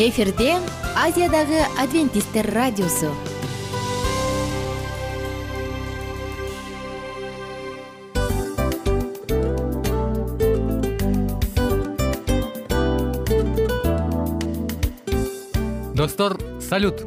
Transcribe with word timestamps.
эфирде 0.00 0.54
азиядагы 0.96 1.60
адвентисттер 1.78 2.46
радиосу. 2.54 3.10
Достор 15.92 16.38
салют. 16.64 17.04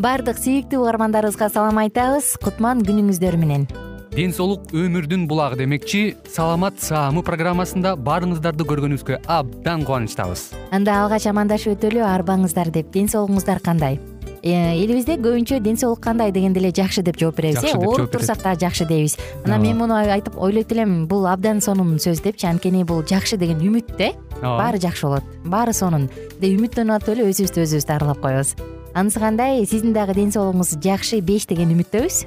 Баардык 0.00 0.40
сүйүктүү 0.40 0.80
угармандарыбызга 0.80 1.52
салам 1.52 1.84
айтабыз. 1.84 2.38
Кутман 2.40 2.80
күнүңүздөр 2.80 3.36
менен 3.36 3.68
ден 4.12 4.32
соолук 4.36 4.72
өмүрдүн 4.76 5.24
булагы 5.28 5.56
демекчи 5.62 6.02
саламат 6.28 6.80
саамы 6.84 7.22
программасында 7.24 7.94
баарыңыздарды 8.04 8.66
көргөнүбүзгө 8.68 9.22
абдан 9.24 9.86
кубанычтабыз. 9.88 10.50
Анда 10.74 10.98
алгач 11.02 11.26
амандашып 11.30 11.78
өтөлү 11.78 12.02
арбаңыздар 12.04 12.68
деп. 12.74 12.90
Ден 12.92 13.08
соолугуңуздар 13.08 13.62
кандай? 13.64 13.98
Э, 14.42 14.74
элибизде 14.76 15.16
көбүнчө 15.22 15.62
ден 15.64 15.78
соолук 15.80 16.02
кандай 16.04 16.32
дегенде 16.34 16.60
эле 16.60 16.72
жакшы 16.76 17.04
деп 17.06 17.16
жооп 17.16 17.38
беребиз 17.38 17.62
э? 17.62 17.72
ооруп 17.78 18.10
турсак 18.12 18.42
дагы 18.42 18.60
жакшы 18.66 18.84
дейбиз. 18.90 19.16
Анан 19.46 19.62
мен 19.62 19.78
муну 19.78 19.96
айтып 19.96 20.36
ойлойт 20.36 20.72
элем 20.72 21.06
бул 21.06 21.26
абдан 21.30 21.62
сонун 21.62 21.96
сөз 22.02 22.20
депчи 22.22 22.50
анткени 22.50 22.84
бул 22.84 23.04
жакшы 23.06 23.38
деген 23.38 23.62
үмүт 23.62 23.96
да 23.96 24.10
э 24.10 24.12
ооба 24.42 24.58
баары 24.58 24.82
жакшы 24.82 25.06
болот. 25.06 25.24
Баары 25.44 25.72
сонун. 25.72 26.10
Деп 26.40 26.58
үмүттөнүп 26.58 26.98
атып 26.98 27.16
эле 27.16 27.30
өзүбүздү 27.30 27.64
өзүбүз 27.64 27.86
дарылап 27.86 28.20
коебуз. 28.20 28.56
Анысы 28.94 29.20
кандай? 29.22 29.64
Сиздин 29.64 29.94
дагы 29.94 30.18
ден 30.18 30.34
соолугуңуз 30.34 30.76
жакшы 30.82 31.22
беш 31.22 31.46
деген 31.46 31.70
үмүттөбүз 31.78 32.26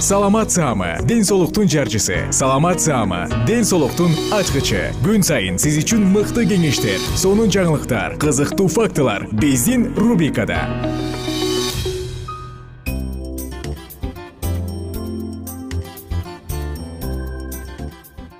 саламат 0.00 0.50
саама 0.50 0.96
ден 1.04 1.24
соолуктун 1.24 1.68
жарчысы. 1.68 2.32
Саламат 2.32 2.80
саама 2.80 3.28
ден 3.46 3.64
соолуктун 3.64 4.14
ачкычы. 4.32 4.94
Күн 5.04 5.20
сайын 5.20 5.58
сиз 5.60 5.76
үчүн 5.82 6.06
мыкты 6.14 6.46
кеңештер 6.48 6.96
сонун 7.20 7.52
жаңылыктар 7.52 8.16
кызыктуу 8.16 8.68
фактылар 8.72 9.26
биздин 9.28 9.92
рубрикада. 10.00 10.64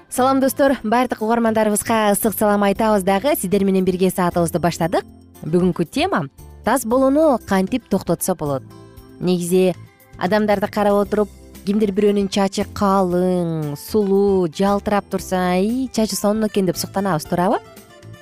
Салам 0.09 0.41
достор. 0.41 0.79
Баардык 0.83 1.21
угармандарыбызга 1.21 2.15
ысык 2.15 2.39
салам 2.39 2.65
айтабыз 2.65 3.05
дагы. 3.05 3.37
Сиздер 3.37 3.65
менен 3.65 3.85
бирге 3.85 4.09
саатыбызды 4.09 4.59
баштадык. 4.65 5.05
Бүгүнкү 5.45 5.85
тема 5.85 6.31
таз 6.65 6.87
болууну 6.87 7.39
кантип 7.47 7.85
токтотсо 7.89 8.35
болот? 8.35 8.65
Негизи 9.21 9.75
адамдарды 10.17 10.67
карап 10.69 11.05
отуруп 11.05 11.29
кимдир 11.67 11.93
бирөөнүн 11.93 12.31
чачы 12.33 12.65
калың 12.77 13.75
сулуу 13.77 14.49
жалтырап 14.49 15.09
турса 15.13 15.59
ии 15.61 15.89
чачы 15.93 16.17
сонун 16.17 16.49
экен 16.49 16.67
деп 16.67 16.79
суктанабыз 16.81 17.27
туурабы? 17.29 17.59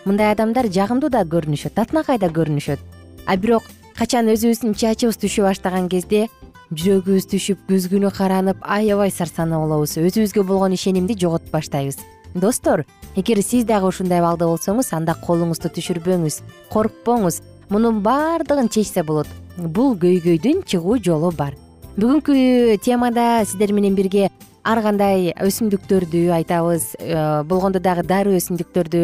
Мындай 0.05 0.33
адамдар 0.33 0.67
жагымдуу 0.67 1.11
да 1.11 1.23
көрүнүшөт 1.23 1.77
татынакай 1.77 2.19
да 2.19 2.31
көрүнүшөт? 2.35 2.81
А 3.27 3.37
бирок 3.37 3.63
качан 3.99 4.31
өзүбүздүн 4.33 4.75
чачыбыз 4.75 5.21
түшө 5.23 5.47
баштаган 5.47 5.87
кезде 5.93 6.27
жүрөгүбүз 6.73 7.29
түшүп 7.31 7.69
күз 7.71 7.87
күнү 7.93 8.11
каранып 8.17 8.59
аябай 8.63 9.13
сарсанаа 9.15 9.63
болобуз. 9.63 9.95
Өзүбүзгө 9.97 10.43
болгон 10.43 10.75
ишенимди 10.75 11.15
жоготуп 11.19 11.55
баштайбыз 11.55 12.03
достор 12.35 12.85
эгер 13.17 13.43
сиз 13.43 13.65
дагы 13.65 13.89
ушундай 13.89 14.19
абалда 14.19 14.51
болсоңуз 14.51 14.91
анда 14.97 15.15
колуңузду 15.15 15.71
түшүрбөңүз 15.79 16.43
коркпоңуз. 16.75 17.41
Мунун 17.71 18.03
баардыгын 18.03 18.69
чечсе 18.73 19.03
болот. 19.05 19.29
Бул 19.57 19.97
көйгөйдүн 19.97 20.65
чыгуу 20.65 20.99
жолу 21.05 21.31
бар 21.37 21.55
бүгүнкү 21.99 22.79
темада 22.79 23.43
сиздер 23.43 23.73
менен 23.75 23.97
бирге 23.99 24.29
ар 24.63 24.79
кандай 24.85 25.33
өсүмдүктөрдү 25.43 26.29
айтабыз. 26.31 26.93
Э, 27.01 27.43
болгондо 27.43 27.81
дагы 27.83 28.05
дару 28.07 28.37
өсүмдүктөрдү 28.39 29.01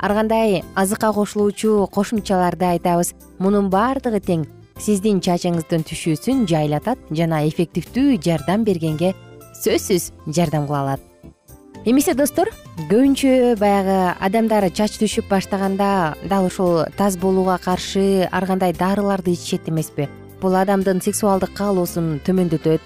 ар 0.00 0.12
кандай 0.16 0.62
азыкка 0.74 1.10
кошулуучу 1.12 1.90
кошумчаларды 1.92 2.64
айтабыз. 2.64 3.12
Мунун 3.38 3.68
баардыгы 3.68 4.22
тең 4.24 4.46
сиздин 4.80 5.20
чачыңыздын 5.20 5.84
түшүүсүн 5.90 6.46
жайлатат 6.48 7.02
жана 7.12 7.42
эффективдүү 7.50 8.16
жардам 8.24 8.64
бергенге 8.64 9.12
сөзсүз 9.60 10.14
жардам 10.32 10.64
кыла 10.70 10.80
алат. 10.86 11.02
Эмесе 11.84 12.14
достор 12.16 12.48
көбүнчө 12.78 13.58
баягы 13.60 13.98
адамдар 14.24 14.70
чач 14.72 14.96
түшүп 15.02 15.28
баштаганда 15.28 16.16
дал 16.24 16.48
ушул 16.48 16.86
таз 16.96 17.20
болууга 17.20 17.58
каршы 17.60 18.24
ар 18.32 18.46
кандай 18.46 18.72
дарыларды 18.72 19.36
ичишет 19.36 19.68
эмеспи 19.68 20.08
бул 20.40 20.54
адамдын 20.54 21.00
сексуалдык 21.02 21.52
каалоосун 21.58 22.18
төмөндөтөт 22.26 22.80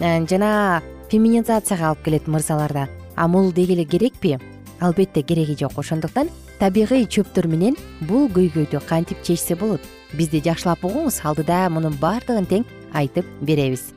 э, 0.00 0.26
жана 0.30 0.82
феминизацияга 1.10 1.92
алып 1.92 2.04
келет 2.04 2.26
мырзаларда. 2.28 2.88
А 3.16 3.28
бул 3.28 3.52
деги 3.52 3.72
эле 3.72 3.84
керекпи? 3.84 4.38
Албетте 4.80 5.22
кереги 5.22 5.56
жок. 5.58 5.78
Ошондуктан 5.78 6.28
табигый 6.58 7.06
чөптөр 7.06 7.46
менен 7.46 7.76
бул 8.00 8.28
көйгөйдү 8.28 8.82
кантип 8.86 9.22
чечсе 9.22 9.56
болот? 9.56 9.82
Бизди 10.12 10.42
жакшылап 10.44 10.84
угуңуз 10.84 11.20
алдыда 11.24 11.68
мунун 11.70 11.96
баардыгын 12.00 12.46
тең 12.46 12.66
айтып 12.94 13.26
беребиз. 13.40 13.92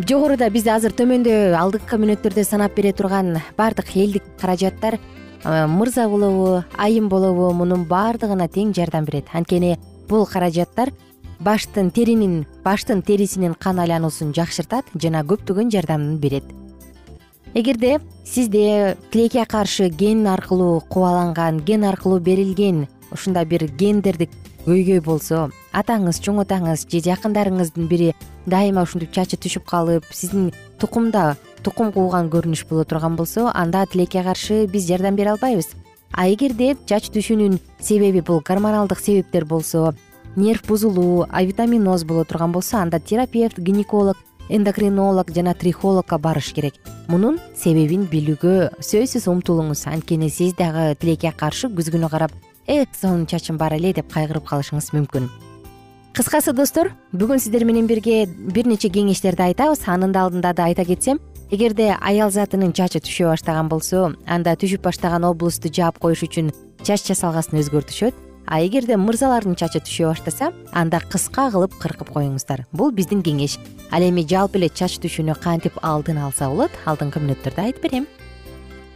Жогоруда 0.00 0.48
биз 0.50 0.66
азыр 0.68 0.94
төмөндө 0.96 1.52
алдыңкы 1.58 1.98
мүнөттөрдө 2.00 2.44
санап 2.44 2.76
бере 2.76 2.92
турган 2.96 3.36
баардык 3.58 3.92
элдик 3.96 4.24
каражаттар 4.40 4.96
э, 4.96 5.66
мырза 5.66 6.08
болобу 6.08 6.64
айым 6.78 7.08
болобу 7.08 7.52
мунун 7.52 7.84
баардыгына 7.84 8.48
тең 8.48 8.72
жардам 8.76 9.04
берет. 9.04 9.28
Анткени 9.32 9.76
бул 10.08 10.26
каражаттар 10.26 10.94
баштын 11.40 11.90
теринин 11.90 12.46
баштын 12.64 13.02
терисинин 13.02 13.54
кан 13.54 13.80
айлануусун 13.80 14.34
жакшыртат 14.36 14.84
жана 14.94 15.22
көптөгөн 15.24 15.70
жардамын 15.72 16.18
берет. 16.18 16.44
Эгерде 17.54 17.98
сизде 18.24 18.96
тилекке 19.10 19.44
каршы 19.44 19.88
ген 19.88 20.26
аркылуу 20.26 20.80
кубаланган 20.80 21.60
ген 21.64 21.84
аркылуу 21.84 22.20
берилген 22.20 22.86
ушундай 23.10 23.44
бир 23.44 23.66
гендердик 23.66 24.30
көйгөй 24.66 25.00
болсо 25.00 25.48
атаңыз 25.72 26.20
чоң 26.22 26.42
атаңыз 26.44 26.84
же 26.92 27.00
жакындарыңыздын 27.08 27.88
бири 27.88 28.12
дайыма 28.46 28.84
ушинтип 28.86 29.12
чачы 29.16 29.38
түшүп 29.40 29.64
калып 29.66 30.04
сиздин 30.12 30.52
тукумда 30.78 31.36
тукум 31.64 31.92
кууган 31.92 32.30
көрүнүш 32.30 32.66
боло 32.68 32.84
турган 32.84 33.16
болсо 33.16 33.50
анда 33.54 33.86
тилекке 33.86 34.22
каршы 34.22 34.66
биз 34.66 34.86
жардам 34.86 35.16
бере 35.16 35.32
албайбыз. 35.32 35.74
А 36.12 36.26
эгерде 36.28 36.76
чач 36.86 37.10
түшүүнүн 37.14 37.58
себеби 37.80 38.20
бул 38.20 38.42
гормоналдык 38.46 38.98
себептер 38.98 39.44
болсо 39.44 39.94
нерв 40.36 40.62
бузулуу 40.66 41.26
авитаминоз 41.30 42.04
боло 42.04 42.24
турган 42.24 42.52
болсо 42.52 42.78
анда 42.78 43.00
терапевт 43.00 43.58
гинеколог 43.58 44.16
эндокринолог 44.48 45.30
жана 45.34 45.54
трихологко 45.54 46.18
барыш 46.18 46.52
керек. 46.52 46.74
Мунун 47.08 47.38
себебин 47.56 48.06
билүүгө 48.10 48.82
сөзсүз 48.82 49.28
умтулуңуз. 49.30 49.86
Анткени 49.86 50.30
сиз 50.30 50.54
дагы 50.58 50.94
тилекке 50.98 51.32
каршы 51.32 51.70
күз 51.70 51.90
күнү 51.94 52.10
карап 52.10 52.32
эх 52.66 52.88
сонун 53.00 53.26
чачым 53.26 53.58
бар 53.58 53.74
эле 53.78 53.92
деп 53.92 54.10
кайгырып 54.12 54.46
калышыңыз 54.50 54.90
мүмкүн. 54.94 55.30
Кыскасы 56.14 56.52
достор 56.52 56.90
бүгүн 57.12 57.38
сиздер 57.38 57.64
менен 57.64 57.86
бирге 57.86 58.26
бир 58.26 58.66
нече 58.66 58.90
кеңештерди 58.90 59.46
айтабыз. 59.46 59.86
Анын 59.86 60.12
да 60.12 60.26
алдында 60.26 60.52
да 60.52 60.66
айта 60.66 60.84
кетсем 60.84 61.20
эгерде 61.50 61.96
аял 62.00 62.30
затынын 62.30 62.72
чачы 62.72 63.00
түшө 63.02 63.30
баштаган 63.30 63.68
болсо 63.68 64.12
анда 64.26 64.54
түшүп 64.54 64.82
баштаган 64.86 65.24
облусту 65.26 65.70
жаап 65.70 65.98
коюш 65.98 66.22
үчүн 66.26 66.52
чач 66.82 67.06
жасалгасын 67.10 67.58
өзгөртүшөт 67.62 68.29
а 68.46 68.60
эгерде 68.64 68.96
мырзалардын 68.96 69.56
чачы 69.56 69.80
түшө 69.84 70.10
баштаса 70.10 70.52
анда 70.72 71.00
кыска 71.00 71.48
кылып 71.50 71.76
кыркып 71.80 72.10
коюңуздар. 72.14 72.66
Бул 72.72 72.90
биздин 72.90 73.22
кеңеш. 73.22 73.58
Ал 73.90 74.02
эми 74.02 74.26
жалпы 74.26 74.58
эле 74.58 74.68
чач 74.68 74.98
түшүүнү 75.02 75.36
кантип 75.42 75.78
алдын 75.82 76.18
алса 76.18 76.48
болот 76.50 76.74
алдыңкы 76.86 77.22
мүнөттөрдө 77.22 77.64
айтып 77.66 77.82
берем. 77.86 78.06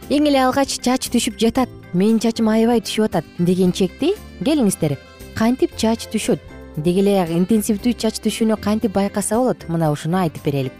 Эң 0.09 0.27
эле 0.29 0.43
алгач 0.43 0.77
чач 0.85 1.09
түшүп 1.09 1.39
жатат 1.41 1.69
менин 1.93 2.19
чачым 2.19 2.49
аябай 2.51 2.83
түшүп 2.83 3.07
атат 3.09 3.25
деген 3.39 3.71
чекти 3.71 4.13
келиңиздер. 4.43 4.97
Кантип 5.35 5.75
чач 5.77 6.07
түшөт? 6.13 6.39
Деги 6.77 7.01
эле 7.01 7.21
интенсивдүү 7.37 7.95
чач 7.97 8.19
түшүүнү 8.23 8.59
кантип 8.61 8.93
байкаса 8.93 9.39
болот? 9.39 9.65
Мына 9.71 9.91
ушуну 9.91 10.19
айтып 10.19 10.43
берелик. 10.45 10.75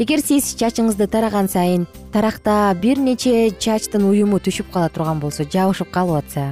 Эгер 0.00 0.22
сиз 0.24 0.54
чачыңызды 0.56 1.10
тараган 1.12 1.48
сайын 1.52 1.82
таракта 2.12 2.72
бир 2.80 2.96
нече 2.96 3.50
чачтын 3.52 4.06
уюму 4.08 4.38
түшүп 4.40 4.72
кала 4.72 4.88
турган 4.88 5.20
болсо 5.20 5.44
жабышып 5.44 5.90
калып 5.92 6.22
атса 6.22 6.46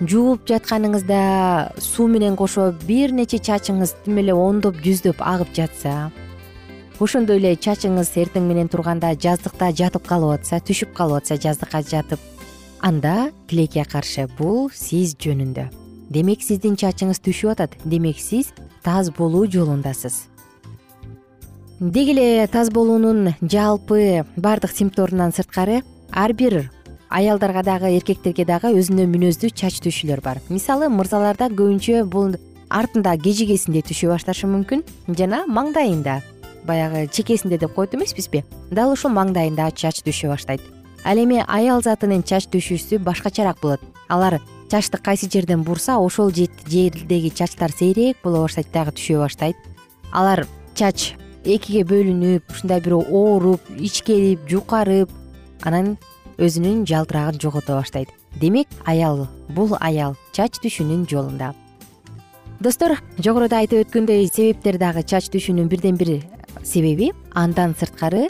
жууп 0.00 0.46
жатканыңызда 0.46 1.20
суу 1.82 2.06
менен 2.06 2.36
кошо 2.38 2.70
бир 2.86 3.10
нече 3.10 3.38
чачыңыз 3.42 3.96
тим 4.04 4.18
эле 4.22 4.34
ондоп 4.34 4.78
жүздөп 4.84 5.18
агып 5.18 5.50
жатса 5.56 6.10
ошондой 7.00 7.40
эле 7.42 7.54
чачыңыз 7.56 8.14
эртең 8.22 8.46
менен 8.46 8.70
турганда 8.70 9.14
жаздыкта 9.18 9.72
жатып 9.74 10.06
калып 10.06 10.38
атса 10.38 10.62
түшүп 10.62 10.94
калып 10.94 11.22
атса 11.22 11.38
жаздыкка 11.42 11.82
жатып 11.82 12.20
анда 12.80 13.30
тилекке 13.48 13.84
каршы 13.84 14.28
бул 14.38 14.70
сиз 14.70 15.16
жөнүндө. 15.18 15.68
Демек 16.10 16.42
сиздин 16.42 16.76
чачыңыз 16.78 17.20
түшүп 17.20 17.52
атат. 17.52 17.74
Демек 17.84 18.20
сиз 18.22 18.52
таз 18.82 19.10
болуу 19.10 19.46
жолундасыз. 19.50 20.28
Деги 21.80 22.14
эле 22.14 22.46
таз 22.46 22.70
болуунун 22.70 23.34
жалпы 23.42 24.24
баардык 24.36 24.72
симптомунан 24.74 25.34
сырткары 25.34 25.82
ар 26.12 26.32
бир 26.32 26.70
аялдарга 27.08 27.62
дагы 27.62 27.90
эркектерге 27.96 28.44
дагы 28.44 28.72
өзүнө 28.76 29.06
мүнөздүү 29.08 29.50
чач 29.56 29.80
түшүүлөр 29.84 30.20
бар. 30.24 30.40
Мисалы 30.48 30.88
мырзаларда 30.92 31.48
көбүнчө 31.48 32.04
бул 32.04 32.34
артында 32.68 33.16
кежигесинде 33.16 33.82
түшө 33.86 34.12
башташы 34.12 34.48
мүмкүн 34.50 34.84
жана 35.16 35.44
маңдайында 35.48 36.20
баягы 36.68 37.06
чекесинде 37.12 37.58
деп 37.58 37.74
коет 37.74 37.94
эмеспизби 37.94 38.44
дал 38.70 38.92
ушул 38.92 39.12
маңдайында 39.16 39.70
чач 39.72 40.02
түшө 40.04 40.28
баштайт. 40.34 40.60
Ал 41.04 41.16
эми 41.16 41.40
аял 41.46 41.80
затынын 41.82 42.22
чач 42.22 42.48
түшүүсү 42.52 42.98
башкачараак 43.00 43.60
болот. 43.62 43.80
Алар 44.08 44.40
чачты 44.70 44.98
кайсы 44.98 45.30
жерден 45.30 45.62
бурса 45.62 45.98
ошол 45.98 46.30
жердеги 46.32 47.30
чачтар 47.30 47.72
сейрээк 47.72 48.18
боло 48.22 48.42
баштайт 48.44 48.68
дагы 48.72 48.92
түшө 48.92 49.22
баштайт. 49.22 49.56
Алар 50.12 50.46
чач 50.74 51.14
экиге 51.44 51.84
бөлүнүп 51.88 52.52
ушундай 52.52 52.80
бир 52.84 52.98
ооруп 52.98 53.64
ичкерип 53.78 54.44
жукарып 54.50 55.10
анан 55.62 55.96
өзүнүн 56.38 56.84
жалтырагын 56.86 57.40
жогото 57.42 57.76
баштайт. 57.78 58.08
Демек 58.40 58.68
аял 58.86 59.26
бул 59.48 59.74
аял 59.80 60.16
чач 60.32 60.60
түшүүнүн 60.62 61.06
жолунда. 61.10 61.54
Достор 62.60 62.96
жогоруда 63.18 63.60
айтып 63.62 63.86
өткөндөй 63.86 64.28
себептер 64.30 64.78
дагы 64.78 65.02
чач 65.02 65.28
түшүүнүн 65.34 65.68
бирден 65.70 65.98
бир 65.98 66.22
себеби 66.64 67.12
андан 67.34 67.74
сырткары 67.78 68.28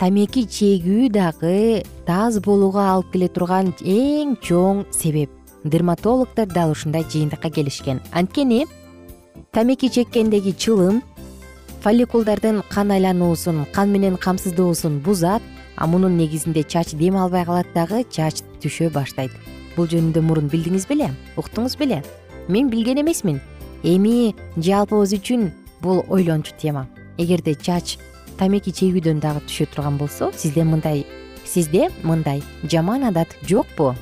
тамеки 0.00 0.46
чегүү 0.48 1.10
дагы 1.12 1.82
таз 2.06 2.40
болууга 2.44 2.90
алып 2.94 3.12
келе 3.12 3.28
турган 3.28 3.74
эң 3.84 4.36
чоң 4.40 4.84
себеп 4.92 5.30
дерматологдор 5.64 6.48
дал 6.48 6.72
ушундай 6.72 7.04
жыйынтыкка 7.04 7.50
келишкен. 7.50 8.00
Анткени 8.12 8.66
тамеки 9.52 9.88
чеккендеги 9.88 10.52
чылым 10.56 11.02
фолликулдардын 11.82 12.62
кан 12.68 12.92
айлануусун 12.92 13.66
кан 13.72 13.92
менен 13.92 14.16
камсыздоосун 14.16 15.00
бузат 15.00 15.42
а 15.80 15.86
мунун 15.86 16.16
негизинде 16.16 16.62
чач 16.62 16.92
дем 16.92 17.16
албай 17.16 17.44
калат 17.44 17.66
дагы 17.74 18.04
чач 18.04 18.42
түшө 18.60 18.90
баштайт. 18.92 19.32
Бул 19.76 19.88
жөнүндө 19.88 20.20
мурун 20.20 20.50
билдиңиз 20.52 20.86
беле 20.86 21.08
уктуңуз 21.40 21.78
беле. 21.80 22.02
Мен 22.48 22.68
билген 22.68 23.00
эмесмин. 23.00 23.40
Эми 23.82 24.34
жалпыбыз 24.60 25.16
үчүн 25.16 25.50
бул 25.80 26.04
ойлончу 26.08 26.52
тема. 26.60 26.86
Эгерде 27.16 27.54
чач 27.54 27.96
тамеки 28.36 28.70
чегүүдөн 28.76 29.24
дагы 29.24 29.40
түшө 29.48 29.70
турган 29.72 29.96
болсо 29.96 30.30
сизде 30.36 30.64
мындай 30.68 31.06
сизде 31.46 31.88
мындай 32.04 32.44
жаман 32.62 33.08
адат 33.08 33.32
жокпу. 33.48 33.94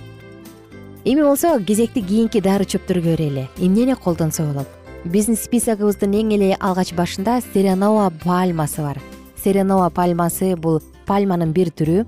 Эми 1.05 1.23
болсо 1.23 1.55
кезекти 1.63 2.03
кийинки 2.03 2.43
дары 2.43 2.67
чөптөргө 2.67 3.15
берели 3.15 3.49
эмнени 3.57 3.95
колдонсо 3.95 4.43
болот 4.51 4.69
биздин 5.05 5.39
списогубуздун 5.39 6.17
эң 6.19 6.35
эле 6.35 6.57
алгач 6.59 6.93
башында 6.93 7.39
серенова 7.53 8.11
пальмасы 8.25 8.83
бар. 8.83 8.99
Серенова 9.39 9.91
пальмасы 9.91 10.57
бул 10.57 10.83
пальманын 11.09 11.55
бир 11.57 11.73
түрү. 11.73 12.05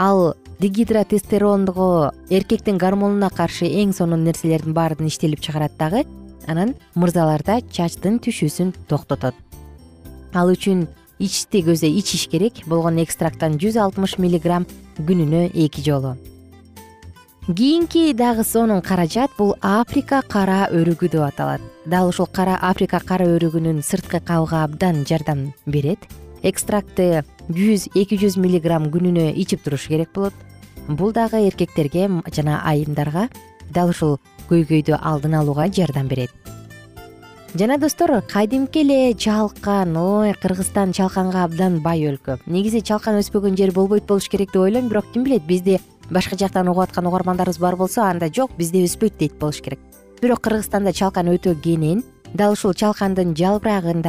Ал 0.00 0.34
дегидротестерондго 0.60 2.12
эркектин 2.30 2.78
гормонуна 2.80 3.30
каршы 3.30 3.68
эң 3.68 3.92
сонун 3.96 4.24
нерселердин 4.24 4.74
баарын 4.76 5.08
иштелип 5.08 5.40
чыгарат 5.44 5.76
дагы 5.78 6.04
анан 6.48 6.74
мырзаларда 6.94 7.60
чачтын 7.70 8.18
түшүүсүн 8.24 8.72
токтотот. 8.88 9.36
Ал 10.34 10.52
үчүн 10.52 10.86
ичти 11.20 11.62
көздөй 11.66 11.96
ичиш 12.00 12.26
керек 12.32 12.64
болгон 12.66 13.00
экстракттан 13.02 13.58
жүз 13.60 13.76
алтымыш 13.80 14.16
миллиграмм 14.18 14.66
күнүнө 14.98 15.50
эки 15.54 15.84
жолу. 15.84 16.16
Кийинки 17.50 18.12
дагы 18.14 18.44
сонун 18.44 18.80
каражат 18.80 19.32
бул 19.38 19.56
африка 19.60 20.22
кара 20.22 20.68
өрүгү 20.70 21.08
деп 21.10 21.24
аталат. 21.24 21.60
Дал 21.84 22.08
ушул 22.08 22.28
кара 22.30 22.58
африка 22.62 23.00
кара 23.00 23.26
өрүгүнүн 23.26 23.82
сырткы 23.82 24.20
кабыгы 24.20 24.62
абдан 24.62 25.04
жардам 25.08 25.52
берет. 25.66 25.98
Экстрактты 26.42 27.24
жүз 27.50 27.88
эки 27.98 28.18
жүз 28.20 28.36
миллиграмм 28.38 28.88
күнүнө 28.92 29.30
ичип 29.34 29.64
туруш 29.64 29.88
керек 29.90 30.12
болот. 30.14 30.34
Бул 30.88 31.12
дагы 31.12 31.42
эркектерге 31.48 32.08
жана 32.34 32.60
айымдарга 32.64 33.28
дал 33.74 33.90
ушул 33.90 34.18
көйгөйдү 34.50 34.96
алдын 34.96 35.34
алууга 35.40 35.66
жардам 35.66 36.08
берет. 36.08 36.30
Жана 37.54 37.78
достор 37.78 38.22
кадимки 38.22 38.78
эле 38.78 39.14
чалкан 39.14 39.96
ой 39.96 40.34
кыргызстан 40.34 40.92
чалканга 40.92 41.44
абдан 41.44 41.80
бай 41.82 42.06
өлкө. 42.06 42.38
Негизи 42.46 42.80
чалкан 42.80 43.18
өспөгөн 43.18 43.58
жер 43.58 43.72
болбойт 43.74 44.06
болуш 44.06 44.28
керек 44.30 44.52
деп 44.52 44.62
ойлойм 44.62 44.88
бирок 44.88 45.10
ким 45.12 45.24
билет 45.24 45.42
бизди 45.42 45.80
башка 46.10 46.36
жактан 46.36 46.68
угуп 46.68 46.84
аткан 46.84 47.06
угармандарыбыз 47.06 47.58
бар 47.58 47.76
болсо 47.76 48.04
анда 48.06 48.30
жок 48.32 48.54
бизде 48.56 48.84
өспөйт 48.84 49.18
дейт 49.18 49.38
болуш 49.38 49.60
керек. 49.60 49.80
Бирок 50.22 50.40
кыргызстанда 50.40 50.92
чалкан 50.92 51.26
өтө 51.34 51.56
кенен 51.60 52.04
дал 52.34 52.52
ушул 52.52 52.74
чалкандын 52.74 53.34
жалбырагын 53.34 54.02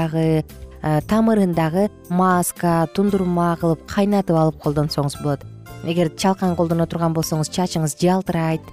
Э, 0.84 1.00
тамырын 1.06 1.54
дагы 1.54 1.90
маска 2.10 2.88
тундурма 2.96 3.54
кылып 3.62 3.84
кайнатып 3.86 4.34
алып 4.38 4.58
колдонсоңуз 4.64 5.20
болот. 5.22 5.44
Эгер 5.86 6.10
чалкан 6.18 6.56
колдоно 6.58 6.88
турган 6.90 7.14
болсоңуз 7.14 7.52
чачыңыз 7.54 7.94
жалтырайт. 8.02 8.66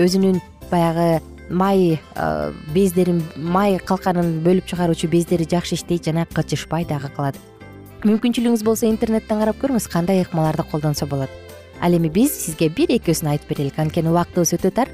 Өзүнүн 0.00 0.40
баягы 0.70 1.20
май 1.50 2.00
э, 2.00 2.52
бездерин 2.72 3.20
май 3.36 3.76
калканын 3.76 4.38
бөлүп 4.40 4.72
чыгаруучу 4.72 5.10
бездери 5.12 5.44
жакшы 5.44 5.76
иштейт 5.76 6.08
жана 6.08 6.24
кычышпай 6.32 6.86
дагы 6.88 7.12
калат. 7.12 7.36
Мүмкүнчүлүгүңүз 8.08 8.64
болсо 8.64 8.88
интернеттен 8.88 9.42
карап 9.44 9.60
көрүңүз 9.60 9.90
кандай 9.92 10.22
ыкмаларды 10.24 10.64
колдонсо 10.64 11.04
болот. 11.06 11.28
Ал 11.82 11.92
эми 11.92 12.08
биз 12.08 12.32
сизге 12.40 12.70
бир 12.72 12.88
экөөсүн 12.96 13.34
айтып 13.34 13.52
берелик 13.52 13.76
анткени 13.78 14.08
убактыбыз 14.08 14.54
өтө 14.56 14.72
тар. 14.72 14.88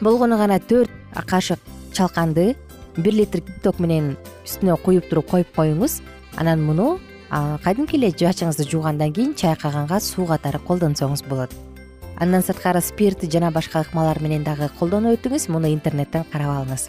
Болгону 0.00 0.38
гана 0.40 0.56
төрт 0.56 0.88
кашык 1.28 1.60
чалканды 1.92 2.54
бир 2.98 3.14
литр 3.14 3.40
ток 3.62 3.78
менен 3.78 4.16
үстүнө 4.44 4.76
куюп 4.82 5.08
туруп 5.08 5.30
коюп 5.30 5.54
коюңуз. 5.54 6.00
Анан 6.36 6.62
муну 6.62 6.98
кадимки 7.64 7.96
эле 7.96 8.10
чачыңызды 8.10 8.66
жуугандан 8.68 9.12
кийин 9.14 9.34
чайкаганга 9.38 10.00
суу 10.00 10.26
катары 10.26 10.58
колдонсоңуз 10.58 11.22
болот. 11.28 11.54
Андан 12.18 12.42
сырткары 12.42 12.82
спирт 12.82 13.22
жана 13.30 13.52
башка 13.54 13.84
ыкмалар 13.84 14.18
менен 14.20 14.42
дагы 14.42 14.70
колдонуп 14.78 15.20
өтүңүз 15.20 15.48
муну 15.52 15.70
интернеттен 15.70 16.26
карап 16.32 16.56
алыңыз. 16.56 16.88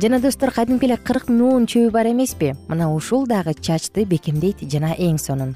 Жана 0.00 0.18
достор 0.20 0.50
кадимки 0.50 0.88
эле 0.88 0.96
кырк 0.96 1.28
муун 1.28 1.66
чөбү 1.66 1.90
бар 1.92 2.08
эмеспи? 2.08 2.54
Мына 2.68 2.88
ушул 2.94 3.26
дагы 3.26 3.54
чачты 3.54 4.04
бекемдейт 4.04 4.64
жана 4.72 4.94
эң 4.96 5.18
сонун. 5.18 5.54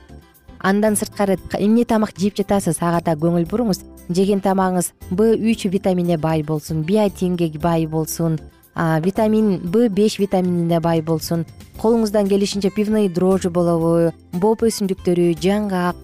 Андан 0.60 0.96
сырткары 0.96 1.38
эмне 1.58 1.84
тамак 1.84 2.12
жеп 2.18 2.36
жатасыз? 2.36 2.78
Ага 2.82 3.00
да 3.06 3.16
көңүл 3.16 3.48
буруңуз. 3.48 3.80
Жеген 4.10 4.40
тамагыңыз 4.44 4.92
б 5.10 5.32
үч 5.38 5.64
витаминине 5.70 6.18
бай 6.18 6.42
болсун 6.42 6.82
биотинге 6.82 7.50
бай 7.58 7.86
болсун 7.86 8.38
витамин 8.78 9.58
б 9.58 9.88
беш 9.88 10.18
витаминине 10.18 10.80
бай 10.80 11.02
болсун. 11.02 11.44
Колуңуздан 11.78 12.28
келишинче 12.28 12.70
пивные 12.70 13.08
дрожжи 13.08 13.50
болобу 13.50 14.12
боп 14.32 14.62
өсүмдүктөрү 14.66 15.34
жаңгак 15.38 15.96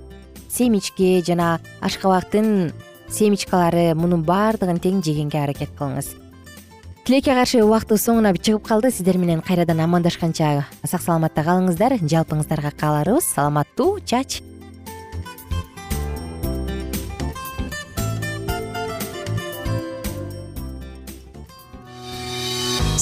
семечке 0.50 1.22
жана 1.26 1.58
ашкабактын 1.82 2.72
семечкалары 3.10 3.94
мунун 3.98 4.22
баардыгын 4.26 4.78
тең 4.82 5.02
жегенге 5.02 5.42
аракет 5.42 5.74
кылыңыз. 5.78 6.12
Тилекке 7.04 7.34
каршы 7.36 7.60
убактыбыз 7.60 8.00
соңуна 8.06 8.32
чыгып 8.32 8.64
калды. 8.64 8.90
Сиздер 8.90 9.18
менен 9.18 9.42
кайрадан 9.44 9.82
амандашканча 9.84 10.64
сак 10.86 11.02
саламатта 11.02 11.42
калыңыздар. 11.44 11.98
Жалпыңыздарга 12.00 12.70
кааларыбыз. 12.80 13.26
Саламаттуу 13.34 13.98
чач 14.00 14.40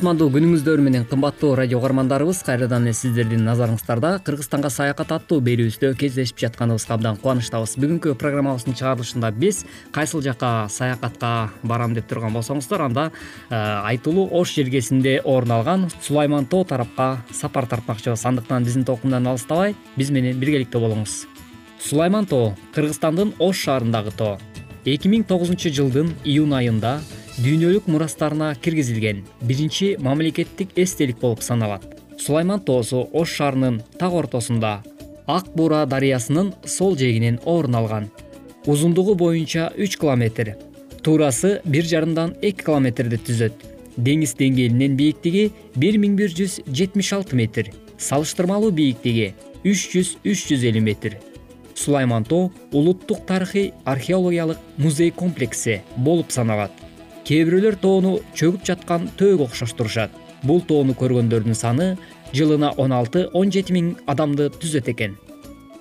кутмандуу 0.00 0.30
күнүңүздөр 0.32 0.80
менен 0.80 1.02
кымбаттуу 1.04 1.50
радио 1.58 1.76
угармандарыбыз 1.76 2.38
кайрадан 2.46 2.86
эле 2.86 2.94
сиздердин 2.96 3.42
назарыңыздарда 3.44 4.14
кыргызстанга 4.24 4.70
саякат 4.72 5.10
аттуу 5.12 5.42
берүүбүздө 5.44 5.90
кездешип 6.00 6.40
жатканыбызга 6.40 6.94
абдан 6.96 7.18
кубанычтабыз. 7.20 7.74
Бүгүнкү 7.76 8.14
программабыздын 8.16 8.78
чыгарылышында 8.80 9.28
биз 9.36 9.66
кайсыл 9.92 10.24
жака 10.24 10.70
саякатка 10.72 11.50
барам 11.60 11.92
деп 11.92 12.08
турган 12.08 12.32
болсоңуздар 12.32 12.86
анда 12.86 13.10
э, 13.10 13.58
айтулуу 13.60 14.30
ош 14.40 14.54
жергесинде 14.56 15.18
орун 15.20 15.52
алган 15.58 15.90
сулайман 16.00 16.48
тоо 16.48 16.64
тарапка 16.64 17.18
сапар 17.30 17.68
тартмакчыбыз. 17.68 18.24
Андыктан 18.24 18.64
биздин 18.64 18.88
толкундан 18.88 19.28
алыстабай 19.28 19.76
биз 20.00 20.08
менен 20.08 20.40
биргеликте 20.40 20.80
болуңуз. 20.80 21.26
Сулайман 21.76 22.24
тоо 22.24 22.54
кыргызстандын 22.72 23.34
ош 23.38 23.66
шаарындагы 23.66 24.16
тоо 24.16 24.38
эки 24.84 25.08
миң 25.08 25.24
тогузунчу 25.28 25.72
жылдын 25.74 26.12
июнь 26.24 26.54
айында 26.56 27.00
дүйнөлүк 27.38 27.88
мурастарына 27.90 28.54
киргизилген 28.62 29.24
биринчи 29.42 29.96
мамлекеттик 30.00 30.72
эстелик 30.76 31.20
болуп 31.20 31.42
саналат. 31.42 31.84
Сулайман 32.18 32.60
тоосу 32.60 33.08
ош 33.12 33.34
шаарынын 33.36 33.82
так 33.98 34.12
ортосунда 34.12 34.82
ак 35.26 35.52
буура 35.54 35.84
дарыясынын 35.86 36.54
сол 36.64 36.96
жээгинен 36.96 37.40
орун 37.44 37.74
алган. 37.74 38.10
Узундугу 38.66 39.14
боюнча 39.14 39.72
үч 39.76 39.98
километр 39.98 40.56
туурасы 41.02 41.60
бир 41.64 41.84
жарымдан 41.84 42.36
эки 42.42 42.64
километрди 42.64 43.16
түзөт. 43.16 43.54
Деңиз 43.96 44.36
деңгээлинен 44.38 44.96
бийиктиги 44.96 45.50
бир 45.76 45.98
миң 45.98 46.16
бир 46.16 46.32
жүз 46.32 46.60
жетимиш 46.68 47.12
алты 47.12 47.36
метр 47.36 47.72
салыштырмалуу 48.00 48.70
бийиктиги 48.72 49.34
үч 49.64 49.88
жүз 49.92 50.12
үч 50.24 50.46
жүз 50.48 50.64
элүү 50.70 50.84
метр 50.84 51.16
сулайман 51.80 52.24
тоо 52.24 52.50
улуттук 52.72 53.24
тарыхый 53.26 53.72
археологиялык 53.84 54.58
музей 54.76 55.10
комплекси 55.10 55.82
болуп 55.96 56.30
саналат. 56.30 56.72
Кээ 57.24 57.44
бирөөлөр 57.46 57.76
тоону 57.80 58.18
чөгүп 58.34 58.64
жаткан 58.66 59.08
төөгө 59.18 59.48
окшоштурушат. 59.48 60.10
Бул 60.42 60.60
тоону 60.60 60.94
көргөндөрдүн 61.00 61.54
саны 61.54 61.96
жылына 62.32 62.72
он 62.76 62.92
алты 62.92 63.28
он 63.32 63.50
жети 63.50 63.72
миң 63.76 63.96
адамды 64.06 64.50
түзөт 64.60 64.88
экен. 64.92 65.16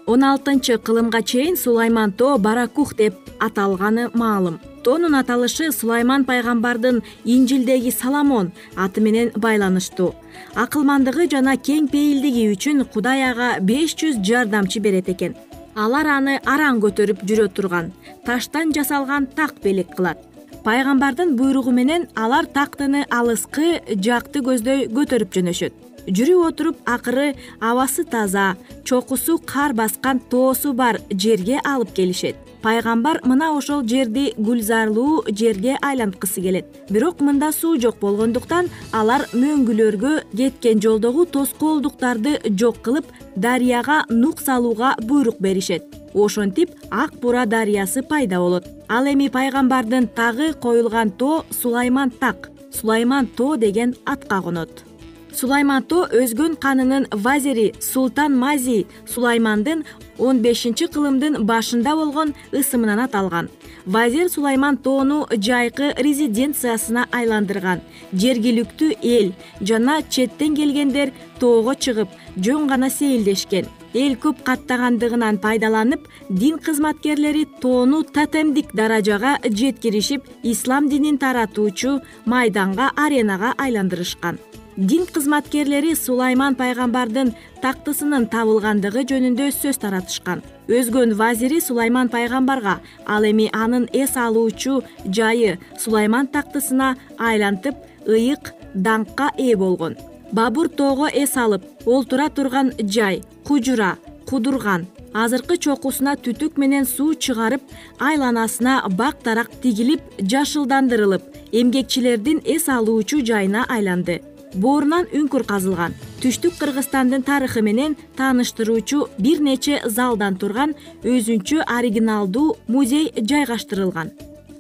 он 0.10 0.24
алтынчы 0.24 0.78
кылымга 0.86 1.22
чейин 1.22 1.56
сулайман 1.56 2.12
тоо 2.12 2.38
баракух 2.38 2.96
деп 2.96 3.14
аталганы 3.40 4.10
маалым. 4.14 4.60
Тоонун 4.84 5.16
аталышы 5.16 5.72
сулайман 5.72 6.26
пайгамбардын 6.26 7.04
инжилдеги 7.26 7.92
соломон 7.92 8.52
аты 8.76 9.02
менен 9.02 9.30
байланыштуу. 9.36 10.16
Акылмандыгы 10.56 11.30
жана 11.30 11.54
кең 11.58 11.92
пейилдиги 11.94 12.48
үчүн 12.54 12.86
кудай 12.94 13.22
ага 13.32 13.50
беш 13.60 13.94
жүз 14.00 14.24
жардамчы 14.26 14.80
берет 14.80 15.10
экен 15.14 15.36
алар 15.76 16.08
аны 16.16 16.40
араң 16.46 16.80
көтөрүп 16.84 17.26
жүрө 17.30 17.50
турган 17.54 17.92
таштан 18.26 18.74
жасалган 18.76 19.28
так 19.36 19.56
белек 19.64 19.96
кылат. 19.96 20.18
Пайгамбардын 20.64 21.36
буйругу 21.40 21.72
менен 21.72 22.08
алар 22.16 22.46
тактыны 22.46 23.06
алыскы 23.10 23.80
жакты 24.06 24.42
көздөй 24.44 24.90
көтөрүп 24.92 25.32
жөнөшөт 25.38 25.89
жүрүп 26.10 26.46
отуруп 26.48 26.78
акыры 26.86 27.34
абасы 27.62 28.04
таза 28.04 28.56
чокусу 28.84 29.38
кар 29.46 29.74
баскан 29.74 30.20
тоосу 30.20 30.74
бар 30.74 31.00
жерге 31.12 31.60
алып 31.64 31.94
келишет. 31.94 32.36
Пайгамбар 32.62 33.22
мына 33.24 33.54
ошол 33.56 33.86
жерди 33.88 34.34
гүлзарлуу 34.38 35.24
жерге 35.30 35.78
айланткысы 35.82 36.42
келет. 36.42 36.66
Бирок 36.90 37.22
мында 37.22 37.52
суу 37.56 37.78
жок 37.80 38.02
болгондуктан 38.02 38.68
алар 38.92 39.28
мөңгүлөргө 39.32 40.16
кеткен 40.36 40.82
жолдогу 40.84 41.26
тоскоолдуктарды 41.26 42.40
жок 42.50 42.82
кылып 42.84 43.08
дарыяга 43.36 44.04
нук 44.10 44.42
салууга 44.42 44.96
буйрук 45.02 45.40
беришет. 45.40 45.86
Ошентип 46.14 46.76
ак 46.92 47.16
буура 47.22 47.46
дарыясы 47.46 48.04
пайда 48.04 48.40
болот. 48.40 48.68
Ал 48.90 49.06
эми 49.06 49.30
пайгамбардын 49.30 50.08
тагы 50.08 50.54
коюлган 50.54 51.12
тоо 51.12 51.46
сулайман 51.62 52.12
так 52.12 52.50
сулайман 52.74 53.28
тоо 53.28 53.56
деген 53.56 53.96
атка 54.06 54.42
конот 54.42 54.89
сулайман 55.34 55.84
тоо 55.84 56.08
өзгөн 56.22 56.56
канынын 56.64 57.08
вазири 57.12 57.74
султан 57.80 58.38
мази 58.38 58.88
сулаймандын 59.14 59.86
он 60.18 60.42
бешинчи 60.46 60.86
кылымдын 60.94 61.44
башында 61.46 61.96
болгон 61.96 62.34
ысымынан 62.52 63.00
аталган. 63.06 63.50
Вазир 63.86 64.30
сулайман 64.30 64.78
тоону 64.78 65.28
жайкы 65.32 65.94
резиденциясына 65.98 67.08
айландырган. 67.12 67.80
Жергиликтүү 68.14 68.92
эл 69.02 69.34
жана 69.62 70.02
четтен 70.10 70.56
келгендер 70.56 71.14
тоого 71.40 71.74
чыгып 71.74 72.10
жөн 72.36 72.68
гана 72.68 72.90
сейилдешкен. 72.90 73.66
Эл 73.94 74.14
көп 74.22 74.44
каттагандыгынан 74.44 75.40
пайдаланып 75.42 76.06
дин 76.30 76.60
кызматкерлери 76.60 77.48
тоону 77.62 78.04
тотемдик 78.04 78.76
даражага 78.76 79.38
жеткиришип 79.44 80.28
ислам 80.44 80.90
динин 80.90 81.18
таратуучу 81.18 82.00
майданга 82.26 82.92
аренага 82.96 83.56
айландырышкан 83.58 84.38
дин 84.80 85.06
кызматкерлери 85.06 85.92
сулайман 85.96 86.56
пайгамбардын 86.56 87.34
тактысынын 87.60 88.30
табылгандыгы 88.32 89.04
жөнүндө 89.10 89.50
сөз 89.52 89.80
таратышкан. 89.84 90.40
Өзгөн 90.72 91.18
вазири 91.20 91.60
сулайман 91.60 92.08
пайгамбарга 92.08 92.78
ал 93.06 93.28
эми 93.28 93.50
анын 93.52 93.90
эс 93.92 94.16
алуучу 94.16 94.84
жайы 95.06 95.58
сулайман 95.78 96.30
тактысына 96.32 96.96
айлантып 97.18 97.76
ыйык 98.08 98.54
даңкка 98.74 99.34
ээ 99.38 99.58
болгон. 99.58 99.98
Бабур 100.32 100.70
тоого 100.70 101.10
эс 101.12 101.36
алып 101.36 101.64
олтура 101.86 102.30
турган 102.30 102.72
жай 102.80 103.22
кужура 103.44 103.98
кудурган 104.30 104.88
азыркы 105.14 105.58
чокусуна 105.58 106.16
түтүк 106.16 106.56
менен 106.62 106.86
суу 106.86 107.16
чыгарып 107.16 107.62
айланасына 108.00 108.84
бак 108.96 109.24
дарак 109.26 109.52
тигилип 109.62 110.02
жашылдандырылып 110.22 111.24
эмгекчилердин 111.52 112.42
эс 112.46 112.70
алуучу 112.70 113.26
жайына 113.26 113.66
айланды 113.68 114.22
боорунан 114.54 115.08
үңкүр 115.14 115.46
казылган. 115.48 115.94
Түштүк 116.24 116.58
кыргызстандын 116.60 117.24
тарыхы 117.28 117.62
менен 117.62 117.96
тааныштыруучу 118.18 119.06
бир 119.20 119.42
нече 119.42 119.82
залдан 119.86 120.38
турган 120.38 120.76
өзүнчө 121.04 121.64
оригиналдуу 121.66 122.58
музей 122.68 123.12
жайгаштырылган. 123.16 124.12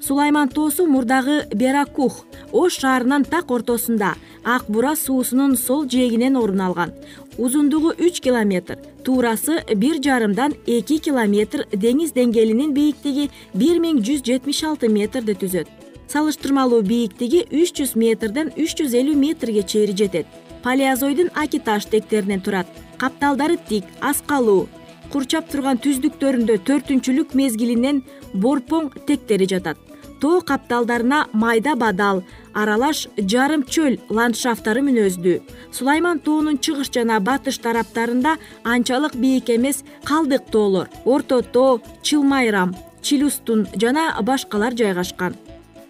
Сулайман 0.01 0.49
тоосу 0.49 0.85
мурдагы 0.87 1.43
беракух 1.53 2.25
ош 2.51 2.79
шаарынын 2.79 3.25
так 3.25 3.51
ортосунда 3.51 4.15
ак 4.43 4.69
бура 4.69 4.95
суусунун 4.95 5.57
сол 5.57 5.85
жээгинен 5.85 6.37
орун 6.37 6.61
алган. 6.61 6.93
Узундугу 7.37 7.91
үч 7.97 8.21
километр 8.21 8.77
туурасы 9.03 9.63
бир 9.75 9.99
жарымдан 10.03 10.53
эки 10.67 10.97
километр 10.97 11.65
деңиз 11.71 12.13
деңгээлинин 12.15 12.73
бийиктиги 12.75 13.29
бир 13.53 13.79
миң 13.83 14.03
жүз 14.05 14.23
жетимиш 14.27 14.63
алты 14.63 14.89
метрди 14.91 15.35
түзөт 15.39 15.78
салыштырмалуу 16.09 16.81
бийиктиги 16.81 17.43
үч 17.53 17.75
жүз 17.77 17.93
метрден 18.01 18.49
үч 18.57 18.73
жүз 18.79 18.95
элүү 18.97 19.15
метрге 19.19 19.63
чейин 19.63 19.97
жетет. 19.97 20.27
Палеозойдун 20.63 21.29
аки 21.35 21.59
таш 21.59 21.85
тектеринен 21.85 22.41
турат. 22.41 22.67
Капталдары 22.97 23.57
тик 23.69 23.85
аскалуу. 24.01 24.67
Курчап 25.11 25.49
турган 25.51 25.77
түздүктөрүндө 25.81 26.59
төртүнчүлүк 26.65 27.35
мезгилинен 27.37 28.01
борпоң 28.33 28.91
тектери 29.07 29.47
жатат. 29.49 29.77
Тоо 30.19 30.41
капталдарына 30.41 31.27
майда 31.33 31.75
бадал 31.79 32.23
аралаш 32.53 33.05
жарым 33.17 33.63
чөл 33.63 33.99
ландшафттары 34.09 34.83
мүнөздүү. 34.83 35.39
Сулайман 35.71 36.19
тоонун 36.19 36.59
чыгыш 36.59 36.91
жана 36.91 37.21
батыш 37.23 37.61
тараптарында 37.63 38.35
анчалык 38.63 39.15
бийик 39.15 39.49
эмес 39.49 39.85
калдык 40.03 40.51
тоолор. 40.51 40.89
Орто 41.05 41.41
тоо 41.41 41.81
чылмайрам 42.03 42.75
чилюстун 43.01 43.67
жана 43.79 44.11
башкалар 44.21 44.75
жайгашкан 44.75 45.37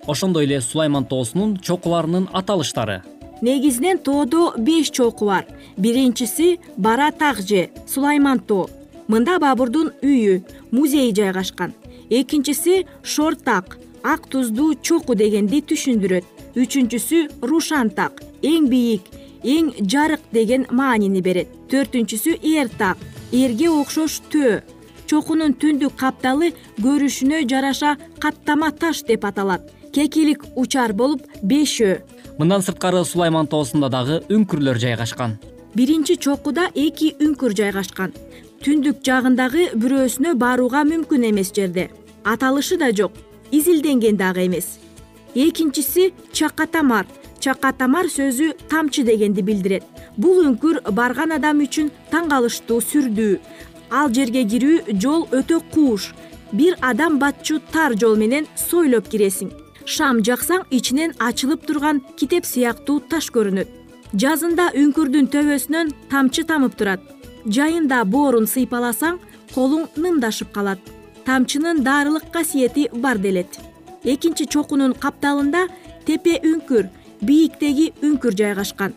ошондой 0.10 0.46
эле 0.46 0.60
сулайман 0.62 1.06
тоосунун 1.06 1.58
чокуларынын 1.58 2.30
аталыштары. 2.34 3.04
Негизинен 3.42 3.98
тоодо 4.00 4.54
беш 4.58 4.90
чоку 4.90 5.26
бар. 5.26 5.46
Биринчиси 5.78 6.60
бара 6.78 7.12
так 7.12 7.38
же 7.38 7.70
сулайман 7.88 8.40
тоо. 8.40 8.70
Мында 9.08 9.40
бабурдун 9.40 9.94
үйү 10.02 10.42
музейи 10.72 11.14
жайгашкан. 11.14 11.74
Экинчиси 12.10 12.86
шор 13.04 13.36
так 13.36 13.78
ак 14.04 14.28
туздуу 14.28 14.76
чоку 14.82 15.16
дегенди 15.16 15.62
түшүндүрөт. 15.62 16.26
Үчүнчүсү 16.56 17.20
рушан 17.42 17.90
так 17.90 18.22
эң 18.42 18.68
бийик 18.68 19.06
эң 19.44 19.74
жарык 19.82 20.22
деген 20.32 20.66
маанини 20.70 21.22
берет. 21.22 21.48
Төртүнчүсү 21.70 22.40
эр 22.44 22.70
так 22.78 22.98
эрге 23.32 23.70
окшош 23.70 24.22
төө. 24.32 24.62
Чокунун 25.10 25.56
түндүк 25.58 25.96
капталы 25.98 26.54
көрүшүнө 26.82 27.46
жараша 27.50 27.98
каттама 28.20 28.72
таш 28.72 29.02
деп 29.08 29.26
аталат 29.26 29.79
кекилик 29.94 30.46
учар 30.56 30.94
болуп 30.94 31.26
бешөө. 31.44 32.00
Мындан 32.40 32.64
сырткары 32.64 33.04
сулайман 33.06 33.48
тоосунда 33.48 33.90
дагы 33.90 34.22
үңкүрлөр 34.30 34.80
жайгашкан. 34.80 35.38
Биринчи 35.76 36.16
чокуда 36.18 36.70
эки 36.76 37.14
үңкүр 37.20 37.56
жайгашкан. 37.58 38.14
Түндүк 38.64 39.04
жагындагы 39.06 39.70
бирөөсүнө 39.76 40.36
барууга 40.40 40.84
мүмкүн 40.88 41.30
эмес 41.30 41.54
жерде. 41.56 41.90
Аталышы 42.24 42.78
да 42.78 42.92
жок 42.92 43.14
изилденген 43.52 44.18
дагы 44.18 44.46
эмес. 44.48 44.80
Экинчиси 45.36 46.14
чака 46.34 46.68
тамар 46.68 47.06
чака 47.40 47.72
тамар 47.72 48.10
сөзү 48.12 48.54
тамчы 48.70 49.04
дегенди 49.04 49.42
билдирет. 49.42 49.84
Бул 50.18 50.44
үңкүр 50.44 50.82
барган 50.92 51.32
адам 51.32 51.62
үчүн 51.64 51.92
таң 52.12 52.28
калыштуу 52.32 52.82
сүрдүү. 52.84 53.40
Ал 53.92 54.12
жерге 54.14 54.44
кирүү 54.44 55.00
жол 55.00 55.26
өтө 55.32 55.62
кууш. 55.72 56.12
Бир 56.52 56.76
адам 56.82 57.20
батчу 57.20 57.60
тар 57.72 57.96
жол 57.96 58.18
менен 58.18 58.48
сойлоп 58.58 59.08
киресиң 59.08 59.52
шам 59.90 60.22
жаксаң 60.28 60.68
ичинен 60.78 61.16
ачылып 61.28 61.66
турган 61.68 62.02
китеп 62.20 62.46
сыяктуу 62.46 63.00
таш 63.12 63.30
көрүнөт. 63.34 63.70
Жазында 64.22 64.70
үңкүрдүн 64.78 65.30
төбөсүнөн 65.34 65.92
тамчы 66.12 66.46
тамып 66.50 66.78
турат. 66.78 67.02
Жайында 67.58 68.04
боорун 68.14 68.46
сыйпаласаң 68.54 69.20
колуң 69.56 69.88
нымдашып 69.98 70.54
калат. 70.54 70.80
Тамчынын 71.26 71.84
дарылык 71.84 72.30
касиети 72.34 72.88
бар 72.94 73.18
делет. 73.18 73.60
Экинчи 74.04 74.46
чокунун 74.46 74.94
капталында 74.94 75.68
тепе 76.06 76.38
үңкүр 76.52 76.90
бийиктеги 77.22 77.92
үңкүр 78.06 78.38
жайгашкан. 78.42 78.94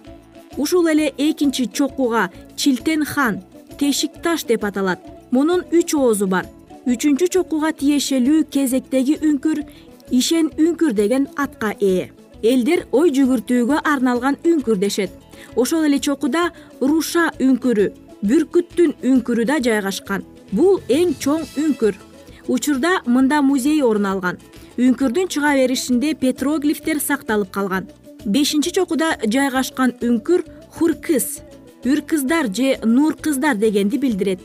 Ушул 0.56 0.88
эле 0.92 1.12
экинчи 1.16 1.66
чокуга 1.72 2.28
чилтен 2.56 3.04
хан 3.04 3.40
тешик 3.78 4.20
таш 4.22 4.44
деп 4.44 4.64
аталат. 4.64 5.00
Мунун 5.30 5.64
үч 5.72 5.94
оозу 5.96 6.26
бар. 6.26 6.46
Үчүнчү 6.82 7.28
чокуга 7.30 7.70
тиешелүү 7.72 8.44
кезектеги 8.50 9.14
үңкүр 9.22 9.62
ишен 10.12 10.50
үңкүр 10.60 10.92
деген 10.92 11.26
атка 11.40 11.72
ээ 11.80 12.10
элдер 12.42 12.86
ой 12.92 13.12
жүгүртүүгө 13.16 13.82
арналган 13.86 14.36
үңкүр 14.44 14.78
дешет. 14.78 15.10
Ошол 15.56 15.86
эле 15.88 15.98
чокуда 15.98 16.50
руша 16.80 17.30
үңкүрү 17.40 17.88
бүркүттүн 18.22 18.94
үңкүрү 19.02 19.46
да 19.46 19.58
жайгашкан. 19.62 20.24
Бул 20.52 20.80
эң 20.88 21.14
чоң 21.22 21.46
үңкүр. 21.58 21.94
Учурда 22.48 23.00
мында 23.06 23.40
музей 23.42 23.82
орун 23.82 24.06
алган. 24.06 24.38
Үңкүрдүн 24.78 25.30
чыга 25.30 25.54
беришинде 25.56 26.14
петроглифтер 26.14 27.00
сакталып 27.00 27.50
калган. 27.54 27.88
Бешинчи 28.24 28.72
чокуда 28.74 29.16
жайгашкан 29.26 29.96
үңкүр 30.02 30.44
хуркыз 30.76 31.40
үр 31.84 32.02
кыздар 32.06 32.46
же 32.46 32.78
нур 32.84 33.16
кыздар 33.16 33.56
дегенди 33.56 33.98
билдирет 33.98 34.40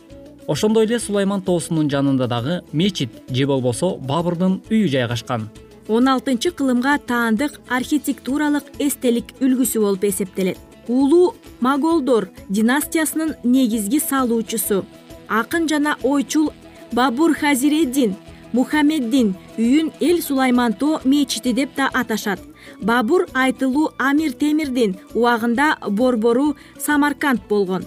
ошондой 0.48 0.86
эле 0.86 1.00
сулайман 1.00 1.42
тоосунун 1.42 1.90
жанында 1.92 2.28
дагы 2.28 2.62
мечит 2.72 3.12
же 3.30 3.46
болбосо 3.46 3.96
бабурдун 4.00 4.62
үйү 4.70 4.88
жайгашкан. 4.88 5.50
Он 5.88 6.08
алтынчы 6.08 6.52
кылымга 6.52 6.98
таандык 7.00 7.60
архитектуралык 7.68 8.64
эстелик 8.80 9.36
үлгүсү 9.40 9.82
болуп 9.82 10.04
эсептелет. 10.04 10.58
Улуу 10.88 11.36
моголдор 11.60 12.30
династиясынын 12.50 13.36
негизги 13.44 14.00
салуучусу. 14.00 14.86
Акын 15.28 15.68
жана 15.68 15.98
ойчул 16.04 16.54
бабур 16.94 17.36
хазиреддин 17.36 18.16
мухаммеддин 18.54 19.36
үйүн 19.58 19.92
эл 20.00 20.22
сулайман 20.22 20.74
тоо 20.74 21.02
мечити 21.04 21.54
деп 21.54 21.76
да 21.76 21.90
аташат. 21.94 22.40
Бабур 22.82 23.28
айтылуу 23.34 23.92
амир 23.98 24.32
темирдин 24.32 24.96
убагында 25.14 25.78
борбору 25.90 26.56
самарканд 26.80 27.42
болгон 27.50 27.84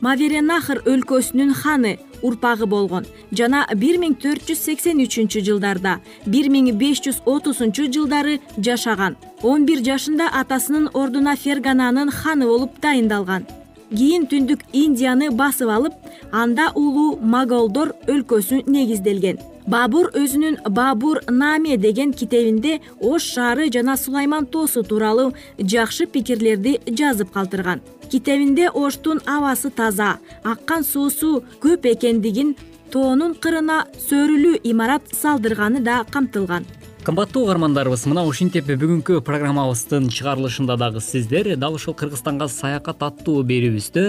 маверенахр 0.00 0.82
өлкөсүнүн 0.86 1.52
ханы 1.54 1.96
урпагы 2.22 2.66
болгон. 2.66 3.06
Жана 3.32 3.64
бир 3.74 3.98
миң 4.00 4.16
төрт 4.20 4.46
жүз 4.48 4.62
сексен 4.68 5.00
үчүнчү 5.04 5.42
жылдарда 5.46 5.98
бир 6.26 6.48
миң 6.52 6.72
беш 6.80 7.02
жүз 7.04 7.22
отузунчу 7.24 7.88
жылдары 7.92 8.38
жашаган. 8.58 9.16
Он 9.42 9.66
бир 9.66 9.82
жашында 9.84 10.30
атасынын 10.40 10.90
ордуна 10.94 11.36
фергананын 11.36 12.10
ханы 12.10 12.46
болуп 12.46 12.80
дайындалган. 12.82 13.46
Кийин 13.90 14.26
түндүк 14.26 14.64
индияны 14.72 15.30
басып 15.30 15.70
алып 15.70 15.92
анда 16.32 16.72
улуу 16.74 17.18
моголдор 17.20 17.94
өлкөсү 18.08 18.64
негизделген. 18.66 19.38
Бабур 19.66 20.12
өзүнүн 20.14 20.60
бабур 20.70 21.20
наме 21.30 21.76
деген 21.76 22.12
китебинде 22.12 22.80
ош 23.00 23.24
шаары 23.34 23.66
жана 23.74 23.96
сулайман 23.96 24.46
тоосу 24.46 24.82
тууралуу 24.82 25.32
жакшы 25.58 26.06
пикирлерди 26.06 26.78
жазып 26.86 27.32
калтырган 27.34 27.82
китебинде 28.10 28.68
оштун 28.70 29.20
абасы 29.26 29.70
таза 29.70 30.10
аккан 30.44 30.84
суусу 30.84 31.42
көп 31.64 31.86
экендигин 31.92 32.54
тоонун 32.92 33.34
кырына 33.42 33.78
сөрүлүү 34.08 34.60
имарат 34.70 35.14
салдырганы 35.20 35.80
да 35.88 36.04
камтылган 36.10 36.66
кымбаттуу 37.06 37.44
угармандарыбыз 37.44 38.02
мына 38.10 38.24
ушинтип 38.26 38.66
бүгүнкү 38.66 39.20
программабыздын 39.22 40.08
чыгарылышында 40.10 40.74
дагы 40.74 40.98
сиздер 40.98 41.52
дал 41.54 41.76
ушул 41.78 41.94
кыргызстанга 41.94 42.48
саякат 42.50 43.04
аттуу 43.06 43.44
берүүбүздө 43.46 44.02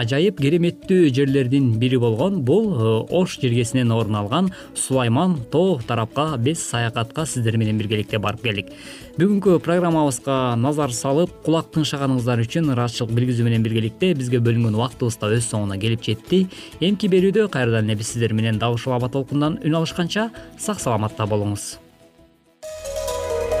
ажайып 0.00 0.40
кереметтүү 0.42 1.12
жерлердин 1.14 1.68
бири 1.78 2.00
болгон 2.02 2.40
бул 2.42 2.66
э, 2.72 2.96
ош 3.14 3.36
жергесинен 3.38 3.92
орун 3.94 4.18
алган 4.18 4.48
сулайман 4.74 5.36
тоо 5.52 5.78
тарапка 5.86 6.34
биз 6.36 6.64
саякатка 6.66 7.28
сиздер 7.30 7.60
менен 7.62 7.78
биргеликте 7.78 8.18
барып 8.18 8.42
келдик. 8.42 8.74
Бүгүнкү 9.20 9.60
программабызга 9.62 10.56
назар 10.58 10.90
салып 10.90 11.30
кулак 11.46 11.70
тыңшаганыңыздар 11.76 12.42
үчүн 12.42 12.74
ыраазычылык 12.74 13.14
билгизүү 13.20 13.46
менен 13.46 13.62
биргеликте 13.62 14.16
бизге 14.18 14.42
бөлүнгөн 14.42 14.80
убактыбыз 14.80 15.20
да 15.22 15.30
өз 15.30 15.46
соңуна 15.46 15.78
келип 15.78 16.02
жетти. 16.02 16.48
Эмки 16.80 17.06
берүүдө 17.06 17.46
кайрадан 17.54 17.86
эле 17.86 18.00
биз 18.02 18.16
сиздер 18.16 18.34
менен 18.34 18.58
дал 18.58 18.74
ушул 18.74 18.98
аба 18.98 19.12
толкундан 19.12 19.60
үн 19.62 19.80
алышканча 19.84 20.32
сак 20.58 20.82
саламатта 20.82 21.30
болуңуз 21.30 21.76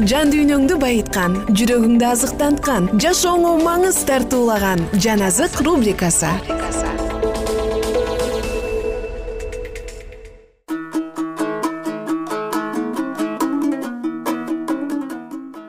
жан 0.00 0.30
дүйнөңдү 0.32 0.78
байыткан 0.80 1.34
жүрөгүңдү 1.52 2.06
азыктанткан 2.08 2.88
жашооңо 3.02 3.52
маңыз 3.60 3.98
тартуулаган 4.08 4.80
жан 4.96 5.20
азык 5.26 5.60
рубрикасы. 5.66 6.30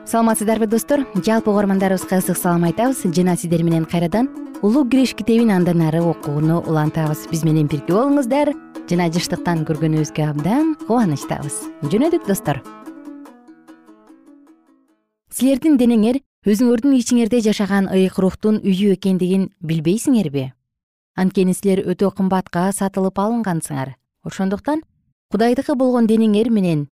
Саламатсыздарбы 0.08 0.66
достор. 0.70 1.04
Жалпы 1.26 1.50
угармандарыбызга 1.50 2.20
ысык 2.22 2.38
салам 2.38 2.64
айтабыз. 2.64 3.02
Жана 3.04 3.36
сиздер 3.36 3.64
менен 3.66 3.84
кайрадан 3.84 4.30
улуу 4.62 4.86
күрөш 4.86 5.16
китебин 5.18 5.50
андан 5.50 5.82
ары 5.82 6.00
окууну 6.00 6.62
улантабыз. 6.62 7.26
Биз 7.32 7.42
менен 7.44 7.66
бирге 7.66 7.92
болуңуздар. 7.98 8.54
Жана 8.88 9.10
жыштыктан 9.10 9.66
көргөнүбүзгө 9.66 10.30
абдан 10.30 10.76
кубанычтабыз. 10.86 11.64
Жөнөдүк 11.90 12.28
достор 12.30 12.62
силердин 15.34 15.78
денеңер 15.80 16.20
өзүңөрдүн 16.46 16.92
ичиңерде 16.94 17.40
жашаган 17.42 17.88
ыйык 17.90 18.20
рухтун 18.22 18.60
үйү 18.62 18.92
экендигин 18.94 19.48
билбейсиңерби 19.58 20.52
анткени 21.18 21.54
силер 21.58 21.82
өтө 21.90 22.10
кымбатка 22.14 22.68
сатылып 22.74 23.18
алынгансыңар. 23.18 23.96
Ошондуктан 24.22 24.82
кудайдыкы 25.34 25.74
болгон 25.74 26.06
денеңер 26.06 26.50
менен 26.54 26.86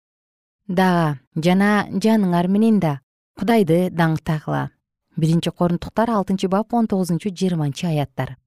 дагы 0.68 1.20
жана 1.36 1.88
жаныңар 1.92 2.48
менен 2.48 2.80
да 2.80 3.00
кудайды 3.38 3.90
даңктагыла. 3.94 4.70
Биринчи 5.18 5.52
корунтуктар 5.52 6.10
алтынчы 6.10 6.50
бап 6.50 6.74
он 6.74 6.88
тогузунчу 6.88 7.30
жыйырманчы 7.30 7.88
аяттар. 7.88 8.38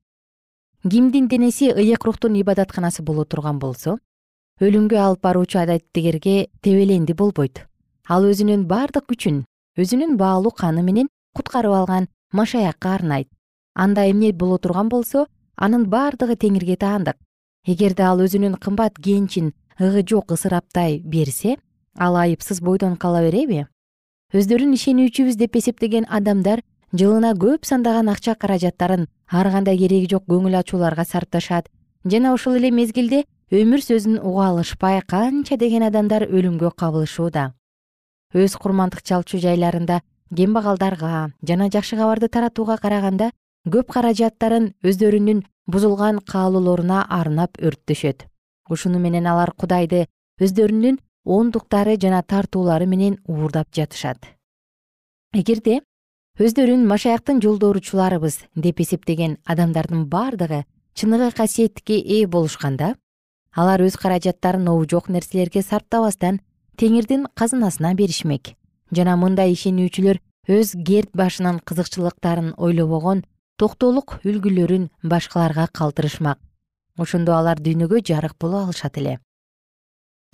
Кимдин 0.83 1.29
денеси 1.29 1.71
ыйык 1.71 2.05
рухтун 2.05 2.35
ибадатканасы 2.41 3.03
боло 3.03 3.25
турган 3.25 3.59
болсо 3.59 3.99
өлүмгө 4.61 4.99
алып 4.99 5.23
баруучу 5.23 5.59
адаттегерге 5.59 6.49
тебеленди 6.63 7.13
болбойт. 7.13 7.67
Ал 8.09 8.25
өзүнүн 8.25 8.67
бардык 8.67 9.07
күчүн 9.11 9.45
өзүнүн 9.77 10.17
баалуу 10.17 10.53
каны 10.55 10.83
менен 10.87 11.09
куткарып 11.35 11.73
алган 11.75 12.07
машаякка 12.33 12.95
арнайт. 12.95 13.29
Анда 13.75 14.09
эмне 14.11 14.33
боло 14.33 14.59
турган 14.59 14.89
болсо 14.89 15.27
анын 15.57 15.89
бардыгы 15.91 16.37
теңирге 16.37 16.77
таандык. 16.77 17.17
Эгерде 17.67 18.05
ал 18.07 18.23
өзүнүн 18.23 18.55
кымбат 18.63 19.01
кенчин 19.03 19.53
ыгы 19.81 20.05
жок 20.07 20.31
ысыраптай 20.31 21.01
берсе 21.01 21.57
ал 21.99 22.17
айыпсыз 22.17 22.61
бойдон 22.61 22.97
кала 22.97 23.23
береби? 23.27 23.67
Өздөрүн 24.33 24.77
ишенүүчүбүз 24.79 25.37
деп 25.43 25.57
эсептеген 25.57 26.07
адамдар 26.09 26.63
жылына 26.93 27.35
көп 27.35 27.67
сандаган 27.67 28.09
акча 28.09 28.37
каражаттарын 28.39 29.09
ар 29.31 29.51
кандай 29.51 29.79
кереги 29.79 30.07
жок 30.11 30.29
көңүл 30.31 30.55
ачууларга 30.61 31.05
сарпташат. 31.05 31.67
Жана 32.05 32.33
ошол 32.35 32.61
эле 32.61 32.71
мезгилде 32.71 33.25
өмүр 33.51 33.83
сөзүн 33.83 34.21
уга 34.23 34.53
алышпай 34.53 35.03
канча 35.03 35.57
деген 35.57 35.83
адамдар 35.83 36.29
өлүмгө 36.31 36.71
кабылышууда 36.79 37.55
өз 38.35 38.57
курмандык 38.59 39.03
чалчу 39.03 39.39
жайларында 39.39 40.01
кембагалдарга 40.35 41.31
жана 41.47 41.71
жакшы 41.71 41.97
кабарды 41.97 42.29
таратууга 42.29 42.77
караганда 42.83 43.31
көп 43.71 43.93
каражаттарын 43.95 44.73
өздөрүнүн 44.83 45.45
бузулган 45.67 46.21
каалоолоруна 46.21 47.05
арнап 47.09 47.57
өрттөшөт. 47.59 48.27
Ушуну 48.69 48.99
менен 48.99 49.27
алар 49.27 49.53
кудайды 49.57 50.07
өздөрүнүн 50.43 50.99
ондуктары 51.25 51.97
жана 51.97 52.23
тартуулары 52.23 52.87
менен 52.87 53.19
уурдап 53.25 53.71
жатышат. 53.73 54.27
Эгерде 55.33 55.81
өздөрүн 56.39 56.85
машаяктын 56.91 57.41
жолдоручуларыбыз 57.41 58.41
деп 58.55 58.81
эсептеген 58.81 59.39
адамдардын 59.47 60.05
бардыгы 60.11 60.65
чыныгы 60.95 61.31
касиетке 61.31 62.01
ээ 62.01 62.27
болушканда 62.27 62.97
алар 63.55 63.85
өз 63.87 63.97
каражаттарын 63.97 64.69
обу 64.69 64.87
жок 64.91 65.09
нерселерге 65.09 65.63
сарптабастан 65.63 66.41
теңирдин 66.77 67.27
казынасына 67.35 67.95
беришмек. 67.95 68.55
Жана 68.95 69.17
мындай 69.17 69.53
ишенүүчүлөр 69.55 70.21
өз 70.49 70.75
керт 70.87 71.11
башынын 71.17 71.61
кызыкчылыктарын 71.67 72.55
ойлобогон 72.57 73.25
токтоолук 73.59 74.19
үлгүлөрүн 74.25 74.91
башкаларга 75.03 75.69
калтырышмак. 75.73 76.39
Ошондо 76.99 77.35
алар 77.35 77.59
дүйнөгө 77.59 78.03
жарык 78.07 78.37
боло 78.39 78.65
алышат 78.65 78.99
эле. 78.99 79.19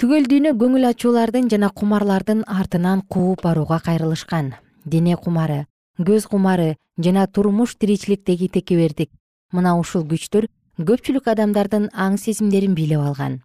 Түгөл 0.01 0.27
дүйнө 0.29 0.55
көңүл 0.61 0.87
ачуулардын 0.91 1.51
жана 1.53 1.69
кумарлардын 1.71 2.45
артынан 2.49 3.03
кууп 3.09 3.43
барууга 3.45 3.81
кайрылышкан. 3.85 4.55
Дене 4.85 5.17
кумары 5.17 5.67
көз 5.99 6.27
кумары 6.29 6.77
жана 6.97 7.27
турмуш 7.27 7.77
тиричиликтеги 7.77 8.49
текебердик. 8.49 9.11
Мына 9.53 9.77
ушул 9.79 10.07
күчтөр 10.09 10.49
көпчүлүк 10.79 11.29
адамдардын 11.29 11.91
аң 11.93 12.17
сезимдерин 12.17 12.75
билеп 12.75 13.05
алган. 13.05 13.43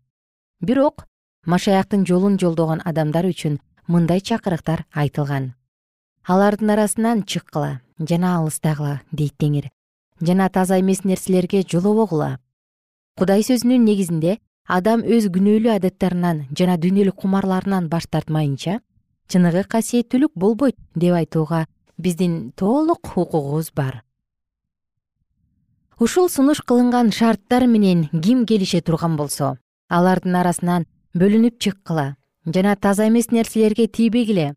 Бирок 0.62 1.06
машаяктын 1.46 2.06
жолун 2.06 2.40
жолдогон 2.42 2.82
адамдар 2.86 3.26
үчүн 3.30 3.60
мындай 3.88 4.20
чакырыктар 4.22 4.86
айтылган. 4.94 5.54
Алардын 6.26 6.74
арасынан 6.74 7.24
чыккыла 7.24 7.82
жана 8.00 8.38
алыстагыла 8.40 9.02
дейт 9.12 9.36
теңир 9.38 9.70
жана 10.22 10.50
таза 10.50 10.80
эмес 10.80 11.04
нерселерге 11.04 11.64
жолобогула 11.64 12.40
кудай 13.18 13.44
сөзүнүн 13.44 13.86
негизинде 13.86 14.38
адам 14.68 15.04
өз 15.04 15.28
күнөөлүү 15.32 15.76
адаттарынан 15.76 16.46
жана 16.58 16.78
дүйнөлүк 16.82 17.20
кумарларынан 17.22 17.90
баш 17.92 18.08
тартмайынча 18.12 18.80
чыныгы 19.32 19.64
касиеттүүлүк 19.70 20.34
болбойт 20.36 20.76
деп 20.96 21.16
айтууга 21.20 21.66
биздин 21.98 22.52
толук 22.56 23.12
укугубуз 23.16 23.72
бар. 23.76 24.04
Ушул 26.00 26.30
сунуш 26.30 26.62
кылынган 26.62 27.12
шарттар 27.12 27.68
менен 27.68 28.10
ким 28.22 28.46
келише 28.46 28.82
турган 28.82 29.16
болсо 29.16 29.58
алардын 29.90 30.36
арасынан 30.36 30.88
бөлүнүп 31.16 31.60
чыккыла. 31.64 32.18
Жана 32.46 32.76
таза 32.76 33.08
эмес 33.08 33.32
нерселерге 33.32 33.88
тийбегиле 33.88 34.56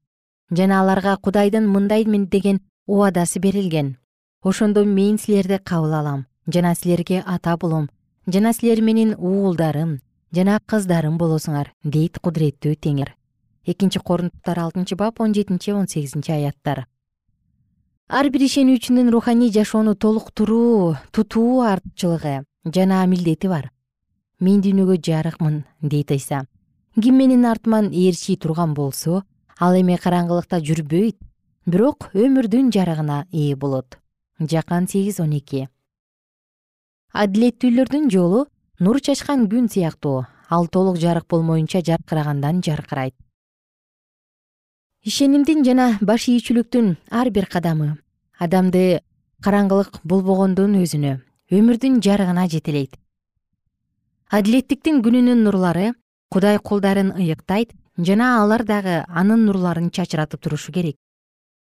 жана 0.51 0.81
аларга 0.81 1.17
кудайдын 1.17 1.69
мындай 1.69 2.05
деген 2.05 2.61
убадасы 2.87 3.39
берилген. 3.39 3.97
Ошондо 4.43 4.85
мен 4.85 5.19
силерди 5.19 5.59
кабыл 5.59 5.95
алам 5.95 6.27
жана 6.47 6.75
силерге 6.75 7.23
ата 7.27 7.57
болом 7.57 7.89
жана 8.27 8.53
силер 8.53 8.83
менин 8.83 9.15
уулдарым 9.15 10.01
жана 10.33 10.59
кыздарым 10.67 11.17
болосуңар 11.17 11.73
дейт 11.85 12.19
кудуреттүү 12.19 12.75
теңир. 12.75 13.15
Экинчи 13.65 14.01
корунттуктар 14.01 14.59
алтынчы 14.59 14.97
бап 14.97 15.21
он 15.21 15.35
жетинчи 15.35 15.71
он 15.71 15.87
сегизинчи 15.87 16.33
аяттар. 16.33 16.87
Ар 18.09 18.31
бир 18.31 18.43
ишенүүчүнүн 18.43 19.11
руханий 19.13 19.53
жашоону 19.53 19.95
толуктуруу 19.95 20.97
тутуу 21.13 21.61
артыкчылыгы 21.61 22.45
жана 22.65 23.07
милдети 23.07 23.47
бар 23.47 23.71
мен 24.41 24.61
дүйнөгө 24.63 24.97
жарыкмын 25.03 25.65
дейт 25.83 26.11
ыйса 26.15 26.45
ким 27.03 27.17
менин 27.19 27.45
артыман 27.45 27.91
ээрчий 27.93 28.37
турган 28.37 28.75
болсо 28.75 29.23
ал 29.59 29.75
эми 29.75 29.97
караңгылыкта 29.99 30.61
жүрбөйт 30.63 31.17
бирок 31.67 32.11
өмүрдүн 32.15 32.71
жарыгына 32.75 33.25
ээ 33.33 33.57
болот 33.57 33.99
жакан 34.41 34.87
сегиз 34.87 35.19
он 35.21 35.33
эки. 35.33 35.69
Адилеттүүлөрдүн 37.13 38.11
жолу 38.11 38.47
нур 38.79 39.01
чачкан 39.01 39.49
күн 39.51 39.67
сыяктуу 39.69 40.27
ал 40.49 40.69
толук 40.69 40.99
жарык 40.99 41.27
болмоюнча 41.29 41.83
жаркырагандан 41.83 42.63
жаркырайт. 42.63 43.15
Ишенимдин 45.05 45.65
жана 45.65 45.99
баш 46.01 46.29
ийүүчүлүктүн 46.29 46.97
ар 47.11 47.31
бир 47.31 47.47
кадамы 47.47 47.97
адамды 48.39 49.03
караңгылык 49.43 50.01
болбогондун 50.05 50.79
өзүнө 50.83 51.19
өмүрдүн 51.51 52.01
жарыгына 52.05 52.47
жетелейт 52.51 52.99
адилеттиктин 54.29 54.99
күнүнүн 55.01 55.39
нурлары 55.41 55.95
кудай 56.29 56.59
кулдарын 56.61 57.15
ыйыктайт 57.17 57.71
жана 57.97 58.43
алар 58.43 58.65
дагы 58.69 58.99
анын 59.09 59.47
нурларын 59.47 59.89
чачыратып 59.91 60.43
турушу 60.45 60.73
керек. 60.73 60.97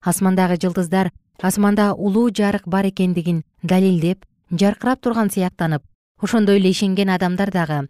Асмандагы 0.00 0.57
жылдыздар 0.62 1.11
асманда 1.42 1.92
улуу 1.92 2.31
жарык 2.31 2.64
бар 2.66 2.88
экендигин 2.88 3.42
далилдеп 3.62 4.24
жаркырап 4.50 5.03
турган 5.03 5.29
сыяктанып 5.29 5.83
ошондой 6.22 6.57
эле 6.57 6.70
ишенген 6.70 7.12
адамдар 7.12 7.53
дагы 7.53 7.83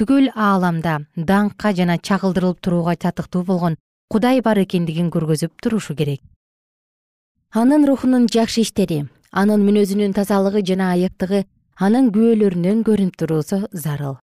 түгөл 0.00 0.32
ааламда 0.32 1.00
даңкка 1.14 1.74
жана 1.76 1.98
чагылдырылып 1.98 2.64
турууга 2.64 2.96
татыктуу 2.96 3.44
болгон 3.44 3.76
кудай 4.08 4.40
бар 4.40 4.64
экендигин 4.64 5.12
көргөзүп 5.12 5.60
турушу 5.60 5.94
керек. 5.94 6.22
Анын 7.52 7.84
рухунун 7.84 8.28
жакшы 8.32 8.64
иштери 8.64 9.04
анын 9.30 9.60
мүнөзүнүн 9.60 10.16
тазалыгы 10.16 10.64
жана 10.64 10.94
ыйыктыгы 10.96 11.44
анын 11.76 12.08
күбөлөрүнөн 12.14 12.84
көрүнүп 12.88 13.16
туруусу 13.20 13.66
зарыл 13.72 14.21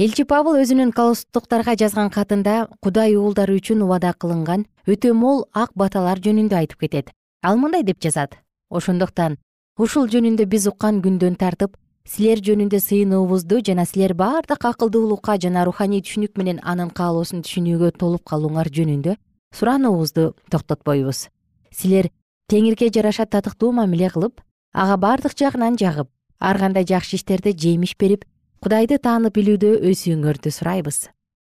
элчи 0.00 0.24
пабыл 0.24 0.56
өзүнүн 0.62 0.94
колостуктарга 0.96 1.74
жазган 1.76 2.08
катында 2.08 2.54
кудай 2.80 3.18
уулдары 3.20 3.58
үчүн 3.58 3.82
убада 3.84 4.14
кылынган 4.16 4.62
өтө 4.88 5.10
мол 5.12 5.42
ак 5.52 5.74
баталар 5.76 6.22
жөнүндө 6.24 6.56
айтып 6.56 6.86
кетет. 6.86 7.10
Ал 7.44 7.58
мындай 7.60 7.84
деп 7.84 8.00
жазат. 8.00 8.38
Ошондуктан 8.70 9.36
ушул 9.76 10.08
жөнүндө 10.08 10.46
биз 10.48 10.70
уккан 10.72 11.02
күндөн 11.04 11.36
тартып 11.36 11.76
силер 12.08 12.40
жөнүндө 12.40 12.80
сыйынуубузду 12.80 13.60
жана 13.66 13.84
силер 13.84 14.14
баардык 14.16 14.64
акылдуулукка 14.70 15.36
жана 15.36 15.66
руханий 15.68 16.00
түшүнүк 16.00 16.40
менен 16.40 16.64
анын 16.64 16.88
каалоосун 16.88 17.44
түшүнүүгө 17.44 17.92
толуп 18.00 18.24
калууңар 18.24 18.72
жөнүндө 18.72 19.18
сурануубузду 19.52 20.30
токтотпойбуз. 20.48 21.28
Силер 21.76 22.08
теңирге 22.48 22.88
жараша 22.88 23.28
татыктуу 23.28 23.72
мамиле 23.76 24.08
кылып 24.08 24.40
ага 24.72 24.96
бардык 24.96 25.36
жагынан 25.36 25.76
жагып 25.76 26.08
ар 26.40 26.58
кандай 26.58 26.88
жакшы 26.88 27.20
иштерде 27.20 27.52
жемиш 27.52 27.98
берип 28.00 28.24
кудайды 28.60 28.98
таанып 29.00 29.38
билүүдө 29.38 29.70
өсүүңөрдү 29.88 30.50
сурайбыз. 30.52 31.08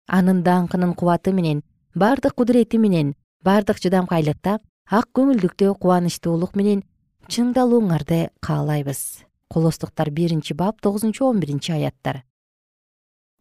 Анын 0.07 0.39
даңкынын 0.43 0.93
кубаты 0.95 1.33
менен 1.35 1.61
бардык 1.95 2.35
кудурети 2.39 2.79
менен 2.79 3.13
баардык 3.43 3.81
чыдамкайлыкта 3.83 4.59
ак 4.87 5.09
көңүлдүктө 5.17 5.73
кубанычтуулук 5.83 6.55
менен 6.55 6.83
чыңдалууңарды 7.27 8.29
каалайбыз. 8.39 9.25
Колостуктар 9.51 10.11
биринчи 10.11 10.53
бап 10.53 10.79
тогузунчу 10.81 11.25
он 11.25 11.39
биринчи 11.39 11.71
аяттар. 11.71 12.23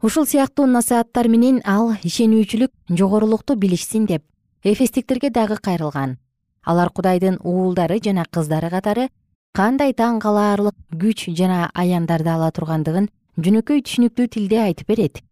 Ушул 0.02 0.26
сыяктуу 0.26 0.66
насааттар 0.66 1.28
менен 1.28 1.62
ал 1.64 1.94
ишенүүчүлүк 2.02 2.72
жогорулукту 2.90 3.54
билишсин 3.54 4.06
деп 4.06 4.24
эфестиктерге 4.64 5.30
дагы 5.30 5.56
кайрылган. 5.62 6.18
Алар 6.66 6.90
кудайдын 6.90 7.38
уулдары 7.42 8.00
жана 8.02 8.26
кыздары 8.26 8.70
катары 8.70 9.08
кандай 9.54 9.94
таң 9.94 10.18
калаарлык 10.18 10.74
күч 10.90 11.28
жана 11.38 11.70
аяндарды 11.74 12.30
ала 12.30 12.50
тургандыгын 12.50 13.08
жөнөкөй 13.38 13.80
түшүнүктүү 13.86 14.28
тилде 14.28 14.58
айтып 14.60 14.88
берет. 14.92 15.22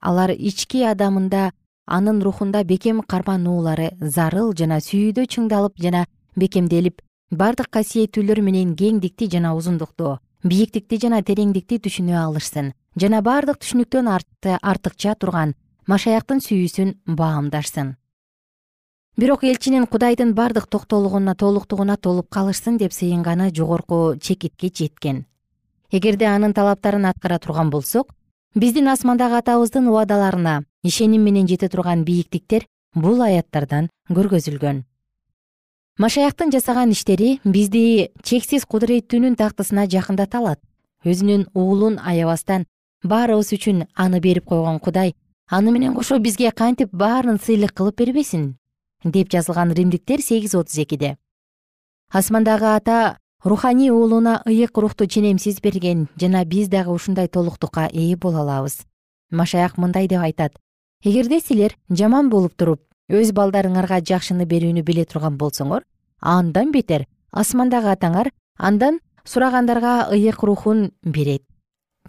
Алар 0.00 0.32
ички 0.32 0.80
адамында 0.88 1.50
анын 1.86 2.22
рухунда 2.22 2.64
бекем 2.64 3.02
кармануулары 3.02 3.90
зарыл 4.00 4.54
жана 4.56 4.80
сүйүүдө 4.80 5.26
чыңдалып 5.34 5.76
жана 5.76 6.06
бекемделип 6.36 7.02
бардык 7.30 7.68
касиеттүүлөр 7.76 8.40
менен 8.40 8.74
кеңдикти 8.76 9.28
жана 9.30 9.54
узундукту 9.58 10.18
бийиктикти 10.42 11.00
жана 11.04 11.20
тереңдикти 11.22 11.80
түшүнө 11.84 12.16
алышсын 12.24 12.72
жана 12.96 13.20
бардык 13.22 13.60
түшүнүктөн 13.60 14.08
артыкча 14.08 15.14
турган 15.20 15.54
машаяктын 15.86 16.40
сүйүүсүн 16.40 16.94
баамдашсын. 17.06 17.96
Бирок 19.18 19.44
элчинин 19.44 19.84
кудайдын 19.90 20.32
бардык 20.34 20.70
токтоолугуна 20.70 21.34
толуктугуна 21.34 21.96
толуп 21.96 22.30
калышсын 22.30 22.78
деп 22.78 22.94
сыйынганы 22.96 23.50
жогорку 23.52 24.14
чекитке 24.16 24.70
жеткен 24.72 25.26
эгерде 25.90 26.26
анын 26.26 26.54
талаптарын 26.54 27.06
аткара 27.10 27.38
турган 27.38 27.70
болсок 27.70 28.14
биздин 28.54 28.88
асмандагы 28.88 29.36
атабыздын 29.38 29.88
убадаларына 29.88 30.64
ишеним 30.82 31.22
менен 31.22 31.48
жете 31.48 31.68
турган 31.68 32.04
бийиктиктер 32.04 32.66
бул 32.94 33.22
аяттардан 33.22 33.90
көргөзүлгөн. 34.10 34.84
Машаяктын 35.98 36.50
жасаган 36.50 36.90
иштери 36.90 37.40
бизди 37.44 38.10
чексиз 38.22 38.64
кудуреттүүнүн 38.64 39.36
тактысына 39.36 39.86
жакындата 39.90 40.38
алат 40.38 40.60
өзүнүн 41.04 41.48
уулун 41.54 41.98
аябастан 41.98 42.66
баарыбыз 43.04 43.52
үчүн 43.56 43.84
аны 43.94 44.20
берип 44.20 44.46
койгон 44.46 44.80
кудай 44.80 45.14
аны 45.50 45.72
менен 45.72 45.94
кошо 45.94 46.18
бизге 46.18 46.50
кантип 46.50 46.90
баарын 46.92 47.38
сыйлык 47.38 47.74
кылып 47.74 47.96
бербесин? 47.98 48.56
деп 49.04 49.30
жазылган 49.32 49.72
римдиктер 49.72 50.20
сегиз 50.20 50.54
отуз 50.54 50.78
экиде. 50.78 51.16
Асмандагы 52.12 52.66
ата 52.66 53.18
руханий 53.42 53.90
уулуна 53.90 54.42
ыйык 54.46 54.76
рухту 54.76 55.06
ченемсиз 55.06 55.60
берген 55.60 56.08
жана 56.16 56.44
биз 56.44 56.68
дагы 56.68 56.90
ушундай 56.90 57.28
толуктукка 57.28 57.88
ээ 57.92 58.16
боло 58.16 58.40
алабыз. 58.40 58.84
Машаяк 59.30 59.78
мындай 59.78 60.08
деп 60.08 60.20
айтат. 60.20 60.52
Эгерде 61.02 61.40
силер 61.40 61.76
жаман 61.88 62.28
болуп 62.28 62.54
туруп 62.56 62.80
өз 63.08 63.32
балдарыңарга 63.32 64.00
жакшыны 64.04 64.44
берүүнү 64.44 64.82
биле 64.82 65.04
турган 65.04 65.38
болсоңор 65.38 65.84
андан 66.20 66.70
бетер 66.72 67.06
асмандагы 67.32 67.88
атаңар 67.88 68.30
андан 68.58 69.00
сурагандарга 69.24 70.10
ыйык 70.12 70.42
рухун 70.42 70.92
берет. 71.02 71.42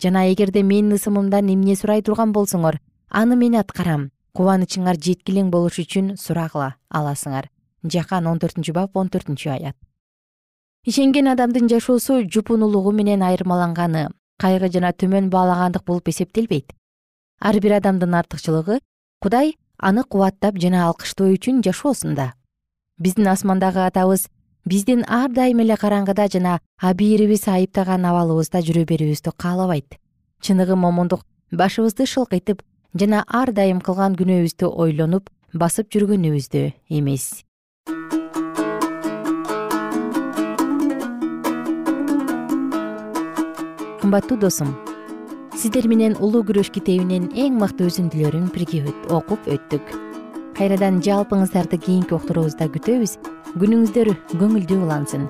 Жана 0.01 0.27
эгерде 0.33 0.63
менин 0.63 0.97
ысымымдан 0.97 1.47
эмне 1.47 1.75
сурай 1.75 2.01
турган 2.01 2.33
болсоңор 2.33 2.79
аны 3.09 3.35
мен 3.35 3.55
аткарам. 3.55 4.11
Кубанычыңар 4.33 4.95
жеткилең 4.95 5.49
болуш 5.51 5.79
үчүн 5.79 6.15
сурагыла 6.17 6.75
аласыңар. 6.89 7.49
Жакан 7.83 8.27
он 8.27 8.39
төртүнчү 8.39 8.73
бап 8.73 8.95
он 8.95 9.09
төртүнчү 9.11 9.49
аят 9.51 9.75
ишенген 10.83 11.27
адамдын 11.29 11.67
жашоосу 11.69 12.23
жупунулугу 12.25 12.91
менен 12.91 13.21
айырмаланганы 13.21 14.07
кайгы 14.41 14.69
жана 14.73 14.89
төмөн 14.91 15.27
баалагандык 15.29 15.83
болуп 15.85 16.07
эсептелбейт. 16.09 16.73
Ар 17.39 17.59
бир 17.61 17.75
адамдын 17.77 18.15
артыкчылыгы 18.17 18.79
кудай 19.21 19.53
аны 19.77 20.03
кубаттап 20.03 20.57
жана 20.57 20.87
алкыштоо 20.87 21.29
үчүн 21.35 21.61
жашоосунда. 21.61 22.33
Биздин 22.97 23.27
асмандагы 23.27 23.85
атабыз 23.85 24.25
биздин 24.65 25.05
ар 25.07 25.29
дайым 25.29 25.61
эле 25.61 25.77
караңгыда 25.77 26.27
жана 26.33 26.57
абийирибиз 26.81 27.45
айыптаган 27.47 28.05
абалыбызда 28.05 28.63
жүрө 28.65 28.87
берүүбүздү 28.89 29.35
каалабайт. 29.37 29.99
Чыныгы 30.41 30.75
момундук 30.75 31.27
башыбызды 31.51 32.09
шылкыйтып 32.09 32.65
жана 32.97 33.21
ар 33.27 33.53
дайым 33.53 33.85
кылган 33.85 34.17
күнөөбүздү 34.17 34.73
ойлонуп 34.73 35.29
басып 35.53 35.93
жүргөнүбүздө 35.93 36.73
эмес 36.89 37.45
кымбаттуу 44.01 44.37
досум. 44.37 44.73
Сиздер 45.53 45.87
менен 45.87 46.15
улуу 46.19 46.41
күрөш 46.47 46.71
китебинен 46.73 47.29
эң 47.37 47.59
мыкты 47.61 47.85
үзүндүлөрүн 47.89 48.49
бирге 48.55 48.81
окуп 49.13 49.45
өттүк. 49.45 49.93
Кайрадан 50.57 50.99
жалпыңыздарды 51.05 51.77
кийинки 51.85 52.17
уктуруубузда 52.17 52.69
күтөбүз 52.73 53.15
күнүңүздөр 53.61 54.11
көңүлдүү 54.33 54.81
улансын. 54.87 55.29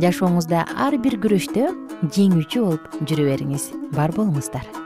Жашооңузда 0.00 0.64
ар 0.86 0.96
бир 1.02 1.20
күрөштө 1.20 1.70
жеңүүчү 2.16 2.64
болуп 2.64 2.98
жүрө 3.04 3.30
бериңиз. 3.32 3.70
Бар 3.96 4.12
болуңуздар 4.16 4.85